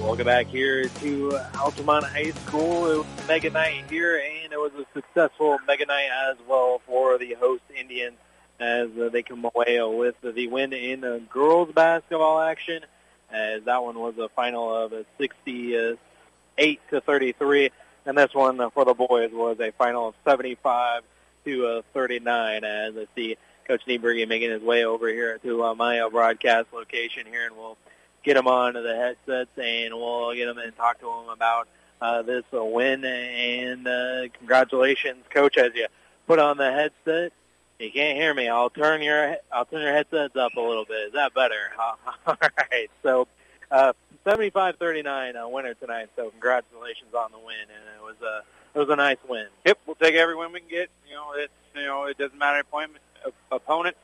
[0.00, 2.90] Welcome back here to Altamont High School.
[2.90, 6.80] It was a mega night here, and it was a successful mega night as well
[6.86, 8.16] for the host Indians
[8.64, 12.82] as uh, they come away with the win in uh, girls basketball action.
[13.30, 17.70] As that one was a final of a 68 to 33,
[18.06, 21.02] and this one for the boys was a final of 75
[21.44, 22.64] to uh, 39.
[22.64, 23.36] As I see
[23.66, 27.76] Coach Nieberge making his way over here to uh, my broadcast location here, and we'll
[28.22, 31.68] get him on the headsets and we'll get him and talk to him about
[32.00, 33.04] uh, this uh, win.
[33.04, 35.86] And uh, congratulations, Coach, as you
[36.26, 37.32] put on the headset.
[37.78, 38.48] You can't hear me.
[38.48, 41.08] I'll turn your I'll turn your headsets up a little bit.
[41.08, 41.72] Is that better?
[42.26, 42.90] All right.
[43.02, 43.26] So,
[43.70, 43.92] uh,
[44.24, 46.08] 75-39 uh, winner tonight.
[46.16, 48.42] So congratulations on the win, and it was a
[48.74, 49.46] it was a nice win.
[49.66, 50.88] Yep, we'll take every win we can get.
[51.08, 53.02] You know, it's you know it doesn't matter appointment
[53.50, 53.98] opponents.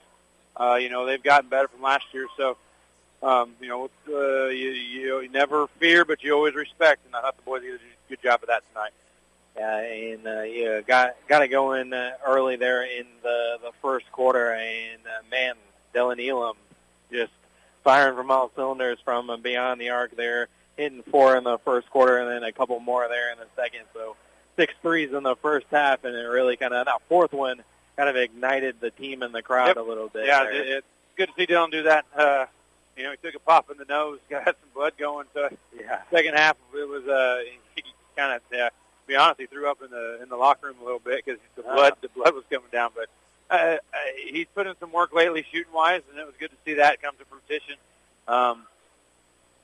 [0.57, 2.57] Uh, you know they've gotten better from last year, so
[3.23, 7.21] um, you know uh, you, you you never fear, but you always respect, and I
[7.23, 7.79] thought the boys did a
[8.09, 8.93] good job of that tonight.
[9.61, 14.11] Uh, and uh, yeah, got got it going uh, early there in the the first
[14.11, 15.55] quarter, and uh, man,
[15.95, 16.57] Dylan Elam
[17.13, 17.33] just
[17.85, 21.91] firing from all cylinders from uh, beyond the arc there, hitting four in the first
[21.91, 23.83] quarter, and then a couple more there in the second.
[23.93, 24.17] So
[24.57, 27.63] six threes in the first half, and it really kind of that fourth one
[27.97, 29.77] kind of ignited the team and the crowd yep.
[29.77, 30.27] a little bit.
[30.27, 30.55] Yeah, there.
[30.55, 32.07] it, it's good to see Dylan do that.
[32.17, 32.47] Uh,
[32.97, 35.27] you know, he took a pop in the nose, got some blood going.
[35.35, 37.43] So yeah, second half it was uh,
[38.17, 38.59] kind of.
[38.59, 38.71] Uh,
[39.11, 41.41] be honest, he threw up in the in the locker room a little bit because
[41.57, 42.91] the blood the blood was coming down.
[42.95, 43.09] But
[43.51, 43.99] uh, uh,
[44.31, 47.03] he's put in some work lately, shooting wise, and it was good to see that
[47.03, 47.77] come to fruition.
[48.29, 48.65] Um,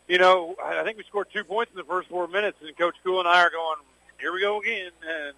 [0.08, 2.94] you know, I think we scored two points in the first four minutes, and Coach
[3.04, 3.78] Cool and I are going,
[4.20, 4.90] here we go again.
[5.08, 5.34] And,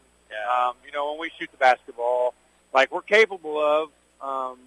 [0.50, 2.34] um, you know, when we shoot the basketball,
[2.74, 3.90] like we're capable of,
[4.20, 4.58] um,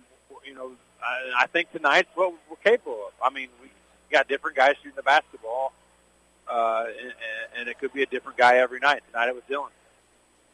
[0.46, 0.72] you know,
[1.04, 3.14] I, I think tonight's what we're capable of.
[3.24, 3.70] I mean, we
[4.12, 5.74] got different guys shooting the basketball,
[6.52, 7.14] uh, and,
[7.58, 9.02] and it could be a different guy every night.
[9.12, 9.70] Tonight it was Dylan.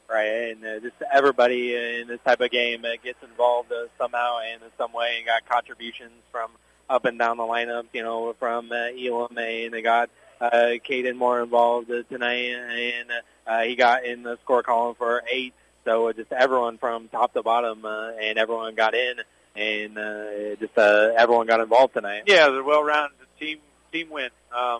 [0.10, 4.40] Right, and uh, just everybody in this type of game uh, gets involved uh, somehow
[4.40, 6.49] and in some way, and got contributions from
[6.90, 7.88] up and down the lineup.
[7.91, 10.10] You know, from uh, Elam, and they got
[10.40, 13.10] uh, Caden more involved uh, tonight, and
[13.45, 15.53] uh, he got in the score column for eight.
[15.84, 19.15] So uh, just everyone from top to bottom, uh, and everyone got in,
[19.57, 22.24] and uh, just uh, everyone got involved tonight.
[22.28, 23.60] Yeah, the well-rounded team
[23.91, 24.30] team win.
[24.57, 24.80] Um,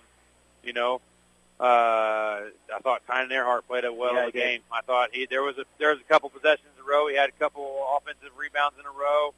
[0.64, 1.02] you know,
[1.60, 4.62] uh, I thought Tynan Earhart played a well Yeah, in the game.
[4.72, 7.08] I thought he there was a there was a couple possessions in a row.
[7.08, 9.34] He had a couple offensive rebounds in a row.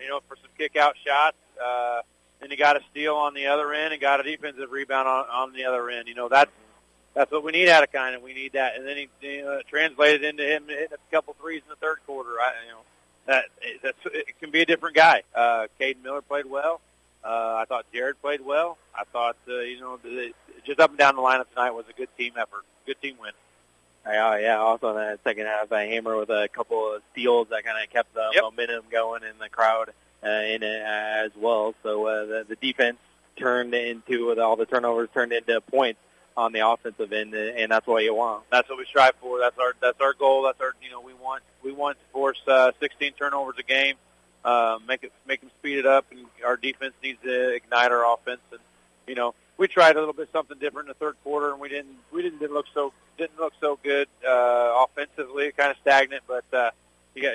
[0.00, 1.36] You know, for some kick out shots.
[1.62, 2.02] Uh,
[2.40, 5.24] then he got a steal on the other end and got a defensive rebound on,
[5.30, 6.08] on the other end.
[6.08, 6.50] You know, that's
[7.14, 8.76] that's what we need out of kind, and we need that.
[8.76, 11.98] And then he, he uh, translated into him hitting a couple threes in the third
[12.06, 12.30] quarter.
[12.40, 12.80] I, you know,
[13.26, 13.44] that
[13.82, 15.22] that's it can be a different guy.
[15.34, 16.80] Uh, Caden Miller played well.
[17.24, 18.76] Uh, I thought Jared played well.
[18.94, 20.32] I thought uh, you know the,
[20.64, 23.32] just up and down the lineup tonight was a good team effort, good team win.
[24.06, 27.64] Uh, yeah, also in that second half, uh, Hammer with a couple of steals that
[27.64, 28.42] kind of kept the Yep.
[28.42, 29.90] momentum going in the crowd
[30.22, 31.74] uh, in it as well.
[31.82, 32.98] So uh, the, the defense
[33.36, 36.00] turned into with all the turnovers turned into points
[36.36, 38.42] on the offensive end, and that's what you want.
[38.50, 39.38] That's what we strive for.
[39.38, 40.42] That's our that's our goal.
[40.42, 43.94] That's our you know we want we want to force uh, 16 turnovers a game,
[44.44, 48.12] uh, make it make them speed it up, and our defense needs to ignite our
[48.12, 48.40] offense.
[48.50, 48.60] And
[49.06, 51.68] you know we tried a little bit something different in the third quarter, and we
[51.68, 56.22] didn't we didn't, didn't look so didn't look so good uh, offensively, kind of stagnant.
[56.26, 56.70] But uh,
[57.14, 57.34] you got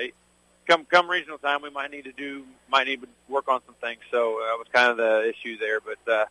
[0.66, 3.74] come come regional time, we might need to do might need to work on some
[3.80, 4.00] things.
[4.10, 5.80] So uh, that was kind of the issue there.
[5.80, 6.26] But uh,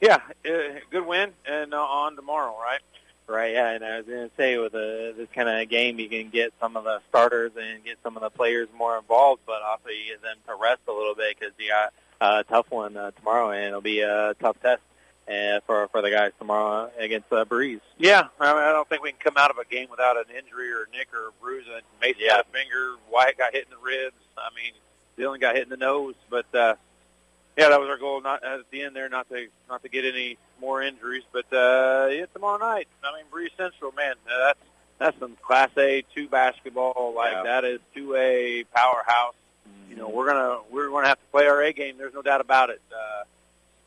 [0.00, 2.80] yeah, uh, good win, and uh, on tomorrow, right?
[3.26, 6.10] Right, yeah, and I was going to say with a, this kind of game, you
[6.10, 9.62] can get some of the starters and get some of the players more involved, but
[9.62, 12.70] also you get them to rest a little bit because you got uh, a tough
[12.70, 14.82] one uh, tomorrow, and it'll be a tough test
[15.28, 17.80] uh, for for the guys tomorrow against uh, Breese.
[17.98, 20.24] Yeah, I, mean, I don't think we can come out of a game without an
[20.36, 21.64] injury or a nick or a bruise.
[21.72, 22.36] And Mason Yeah.
[22.36, 22.94] got a finger.
[23.10, 24.16] Wyatt got hit in the ribs.
[24.36, 24.72] I mean,
[25.18, 26.14] Dylan got hit in the nose.
[26.28, 26.74] But uh,
[27.56, 28.20] yeah, that was our goal.
[28.20, 31.22] Not at the end there, not to not to get any more injuries.
[31.32, 32.88] But uh, yeah, tomorrow night.
[33.02, 34.58] I mean, Breese Central, man, uh, that's
[34.98, 37.14] that's some Class A two basketball.
[37.16, 37.42] Like Yeah.
[37.44, 39.34] that is two A powerhouse.
[39.88, 41.96] You know, we're gonna we're gonna have to play our A game.
[41.98, 42.82] There's no doubt about it.
[42.92, 43.22] Uh,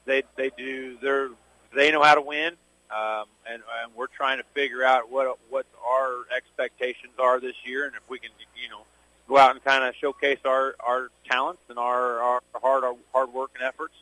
[0.08, 1.30] they they do they're
[1.76, 2.54] they know how to win,
[2.90, 7.86] um, and, and we're trying to figure out what what our expectations are this year,
[7.86, 8.32] and if we can
[8.62, 8.82] you know
[9.28, 13.32] go out and kind of showcase our our talents and our our hard our hard
[13.34, 13.94] work and efforts.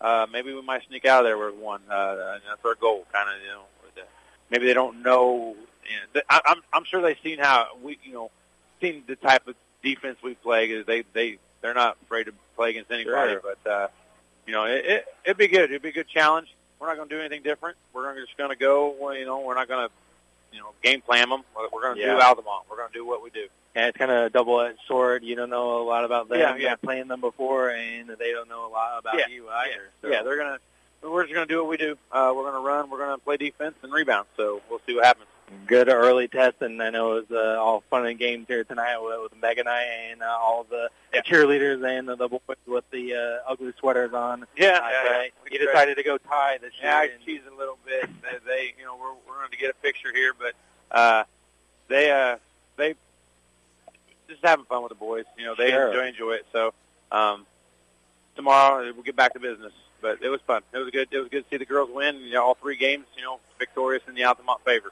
[0.00, 1.80] Uh, maybe we might sneak out of there with one.
[1.88, 3.62] Uh, and that's our goal, kind of you know.
[3.94, 4.02] the-
[4.50, 5.54] Maybe they don't know.
[5.84, 8.30] You know I, I'm I'm sure they've seen how we you know
[8.80, 10.82] seen the type of defense we play.
[10.82, 13.42] They they they're not afraid to play against anybody, Sure.
[13.62, 13.70] but.
[13.70, 13.88] uh
[14.46, 15.64] you know, it, it, it'd be good.
[15.70, 16.48] It'd be a good challenge.
[16.80, 17.76] We're not going to do anything different.
[17.92, 18.94] We're gonna, just going to go.
[18.98, 19.92] well, You know, we're not going to,
[20.52, 21.42] you know, game plan them.
[21.72, 22.14] We're going to Yeah.
[22.16, 22.64] do Altamont.
[22.70, 23.46] We're going to do what we do.
[23.74, 25.22] And it's kind of a double-edged sword.
[25.22, 26.38] You don't know a lot about them.
[26.38, 26.68] Yeah, yeah.
[26.68, 29.90] You're playing them before, and they don't know a lot about Yeah, you either.
[30.02, 30.08] So.
[30.08, 31.08] Yeah, they're going to.
[31.08, 31.96] We're just going to do what we do.
[32.12, 32.90] Uh, we're going to run.
[32.90, 34.26] We're going to play defense and rebound.
[34.36, 35.26] So we'll see what happens.
[35.66, 38.98] Good early test, and I know it was uh, all fun and games here tonight
[38.98, 41.22] with, with Megan and I and uh, all the Yeah.
[41.22, 44.46] cheerleaders and the boys with the uh, ugly sweaters on.
[44.56, 45.32] Yeah, Uh, yeah, right?
[45.50, 45.58] yeah.
[45.58, 46.90] You decided to go tie this year.
[46.90, 48.08] Yeah, I teased a little bit.
[48.22, 50.54] They, they you know, we're we're going to get a picture here, but
[50.90, 51.24] uh,
[51.88, 52.36] they uh,
[52.76, 52.94] they
[54.28, 55.24] just having fun with the boys.
[55.38, 55.88] You know, they Sure.
[55.88, 56.46] enjoy enjoy it.
[56.52, 56.72] So
[57.10, 57.46] um,
[58.36, 59.72] tomorrow we'll get back to business.
[60.00, 60.62] But it was fun.
[60.72, 61.06] It was good.
[61.12, 62.16] It was good to see the girls win.
[62.16, 63.06] You know, all three games.
[63.16, 64.90] You know, victorious in the Altamont favor.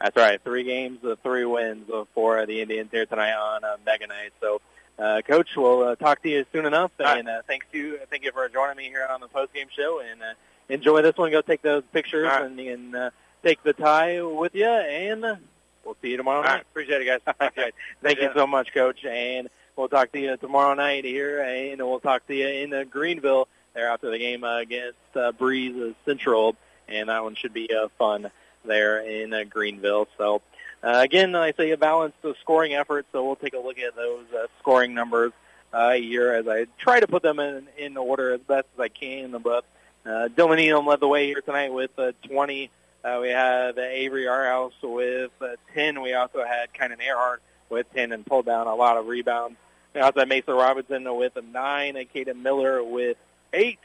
[0.00, 0.42] That's right.
[0.42, 4.32] Three games, uh, three wins uh, for the Indians here tonight on uh, Mega Night.
[4.40, 4.60] So,
[4.98, 6.90] uh, Coach, we'll uh, talk to you soon enough.
[6.98, 7.18] Right.
[7.18, 10.00] And uh, thanks you, thank you for joining me here on the post game show.
[10.00, 10.34] And uh,
[10.68, 11.30] enjoy this one.
[11.30, 12.42] Go take those pictures right.
[12.42, 13.10] and, and uh,
[13.42, 14.66] take the tie with you.
[14.66, 15.36] And uh,
[15.84, 16.52] we'll see you tomorrow All night.
[16.52, 17.50] right, appreciate it, guys.
[17.56, 17.74] Right.
[18.02, 19.04] Thank you so much, Coach.
[19.04, 22.84] And we'll talk to you tomorrow night here, and we'll talk to you in uh,
[22.84, 26.56] Greenville there after the game uh, against uh, Breese uh, Central,
[26.88, 28.30] and that one should be uh, fun
[28.66, 30.08] there in uh, Greenville.
[30.18, 30.42] So,
[30.82, 33.96] uh, again, I say a balanced uh, scoring effort, so we'll take a look at
[33.96, 35.32] those uh, scoring numbers
[35.72, 38.88] uh, here as I try to put them in, in order as best as I
[38.88, 39.32] can.
[39.42, 39.64] But
[40.04, 42.70] uh, Dylan Elam led the way here tonight with uh, 20.
[43.04, 46.00] Uh, we uh, Avery Yarhouse with uh, 10.
[46.02, 49.56] We also had Kynan Earhart with 10 and pulled down a lot of rebounds.
[49.94, 53.16] We also had Mason Robinson with a 9 and Caden Miller with
[53.52, 53.78] 8.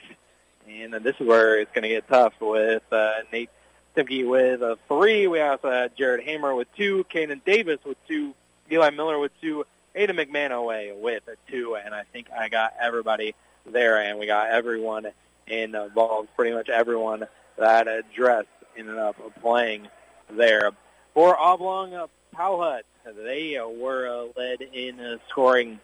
[0.68, 3.50] And this is where it's going to get tough with uh, Nate
[3.96, 5.28] Simke with a three.
[5.28, 8.34] We also had Jared Hammer with two, Kanan Davis with two,
[8.72, 9.66] Eli Miller with two,
[9.96, 13.36] Ada McManaway with a two, and I think I got everybody
[13.66, 15.08] there, and we got everyone
[15.48, 17.28] involved, pretty much everyone
[17.58, 18.48] that addressed
[18.78, 19.88] ended up playing
[20.30, 20.72] there.
[21.14, 25.80] For Oblong uh, Powhut, they uh, were uh, led in uh, scoring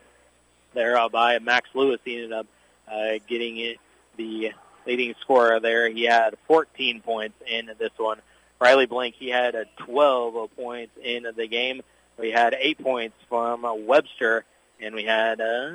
[0.73, 1.99] there uh, by Max Lewis.
[2.05, 2.47] He ended up
[2.89, 3.77] uh, getting it,
[4.15, 4.51] the
[4.87, 5.89] leading scorer there.
[5.89, 8.19] He had 14 points in this one.
[8.59, 11.81] Riley Blank, he had uh, 12 points in the game.
[12.17, 14.45] We had eight points from Webster,
[14.81, 15.73] and we had, uh,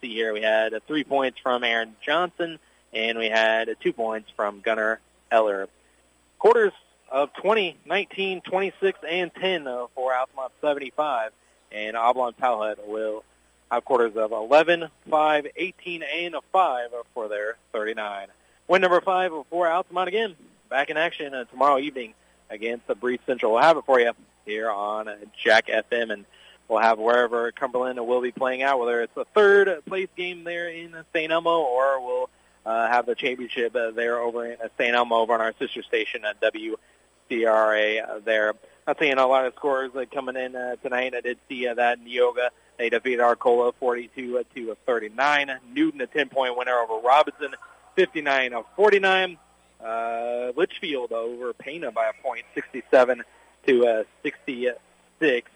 [0.00, 2.60] see here, we had three points from Aaron Johnson,
[2.92, 5.00] and we had two points from Gunnar
[5.32, 5.68] Eller.
[6.38, 6.72] Quarters
[7.10, 11.32] of 20, 19, 26, and 10 uh, for Altamont 75,
[11.72, 13.24] and Oblong Powhut will
[13.72, 18.28] have quarters of 11, 5, 18, and 5 for their 39.
[18.70, 20.36] Win number 5 for Altamont again,
[20.68, 22.14] back in action uh, tomorrow evening
[22.50, 23.54] against the Breese Central.
[23.54, 24.12] We'll have it for you
[24.46, 25.10] here on
[25.42, 26.24] Jack FM, and
[26.68, 30.68] we'll have wherever Cumberland will be playing out, whether it's a third place game there
[30.68, 31.32] in St.
[31.32, 32.30] Elmo or we'll
[32.64, 34.94] uh, have the championship uh, there over in St.
[34.94, 38.54] Elmo over on our sister station at WCRA uh, there.
[38.86, 41.12] Not seeing a lot of scores uh, coming in uh, tonight.
[41.16, 42.50] I did see uh, that Neoga.
[42.78, 45.58] They defeated Arcola 42 to 39.
[45.74, 47.56] Newton a 10-point winner over Robinson,
[47.96, 49.38] 59 of 49.
[49.84, 53.22] Uh, Litchfield over Pana by a point, 67
[53.66, 55.50] to uh, 66.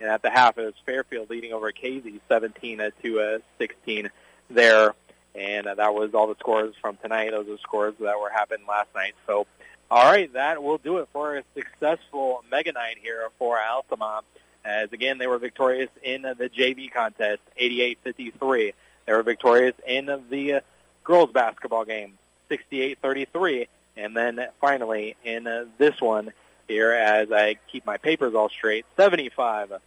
[0.00, 4.10] And at the half, it was Fairfield leading over Casey, 17 to uh, 16
[4.50, 4.94] there.
[5.34, 7.30] And uh, that was all the scores from tonight.
[7.30, 9.14] Those are scores that were happening last night.
[9.26, 9.46] So,
[9.90, 14.24] all right, that will do it for a successful mega night here for Altamont.
[14.64, 18.74] As again, they were victorious in the JV contest, 88-53.
[19.06, 20.60] They were victorious in the uh,
[21.08, 22.18] girls basketball game,
[22.50, 23.66] 68-33.
[23.96, 26.32] And then finally in uh, this one
[26.68, 29.80] here, as I keep my papers all straight, 75-39.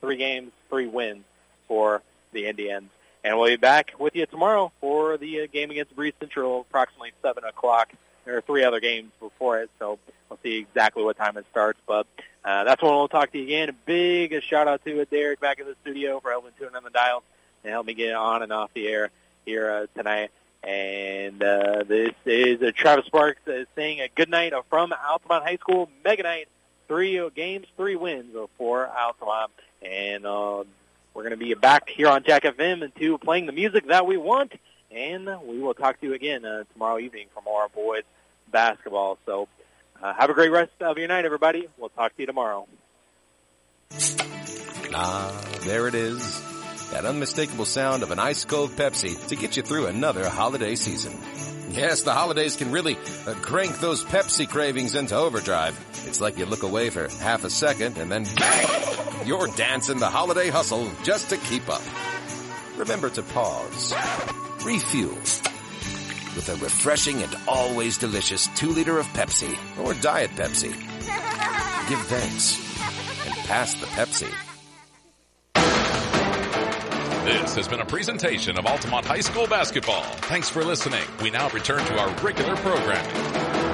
[0.00, 1.24] Three games, three wins
[1.68, 2.90] for the Indians.
[3.22, 7.12] And we'll be back with you tomorrow for the uh, game against Breese Central, approximately
[7.22, 7.92] 7 o'clock.
[8.24, 9.98] There are three other games before it, so
[10.28, 11.78] we'll see exactly what time it starts.
[11.86, 12.06] But
[12.44, 13.68] uh, that's when we'll talk to you again.
[13.68, 16.90] A big shout out to Derek back in the studio for helping tune on the
[16.90, 17.22] dial
[17.62, 19.10] and help me get on and off the air
[19.46, 20.30] here uh, tonight.
[20.62, 25.56] And uh, this is uh, Travis Sparks uh, saying a good night from Altamont High
[25.56, 26.48] School Mega Night.
[26.88, 29.52] Three games, three wins for Altamont.
[29.80, 30.64] And uh,
[31.14, 34.16] we're going to be back here on Jack FM to playing the music that we
[34.16, 34.52] want.
[34.90, 38.02] And we will talk to you again uh, tomorrow evening for more boys
[38.50, 39.18] basketball.
[39.26, 39.48] So
[40.02, 41.68] uh, have a great rest of your night, everybody.
[41.78, 42.66] We'll talk to you tomorrow.
[44.94, 46.55] Ah, there it is.
[46.90, 51.18] That unmistakable sound of an ice cold Pepsi to get you through another holiday season.
[51.70, 52.96] Yes, the holidays can really
[53.26, 55.78] uh, crank those Pepsi cravings into overdrive.
[56.06, 59.26] It's like you look away for half a second and then bang!
[59.26, 61.82] You're dancing the holiday hustle just to keep up.
[62.76, 63.92] Remember to pause,
[64.64, 65.18] refuel
[66.36, 70.70] with a refreshing and always delicious two liter of Pepsi or Diet Pepsi.
[71.88, 72.58] Give thanks
[73.26, 74.45] and pass the Pepsi.
[77.26, 80.04] This has been a presentation of Altamont High School basketball.
[80.28, 81.02] Thanks for listening.
[81.20, 83.65] We now return to our regular programming.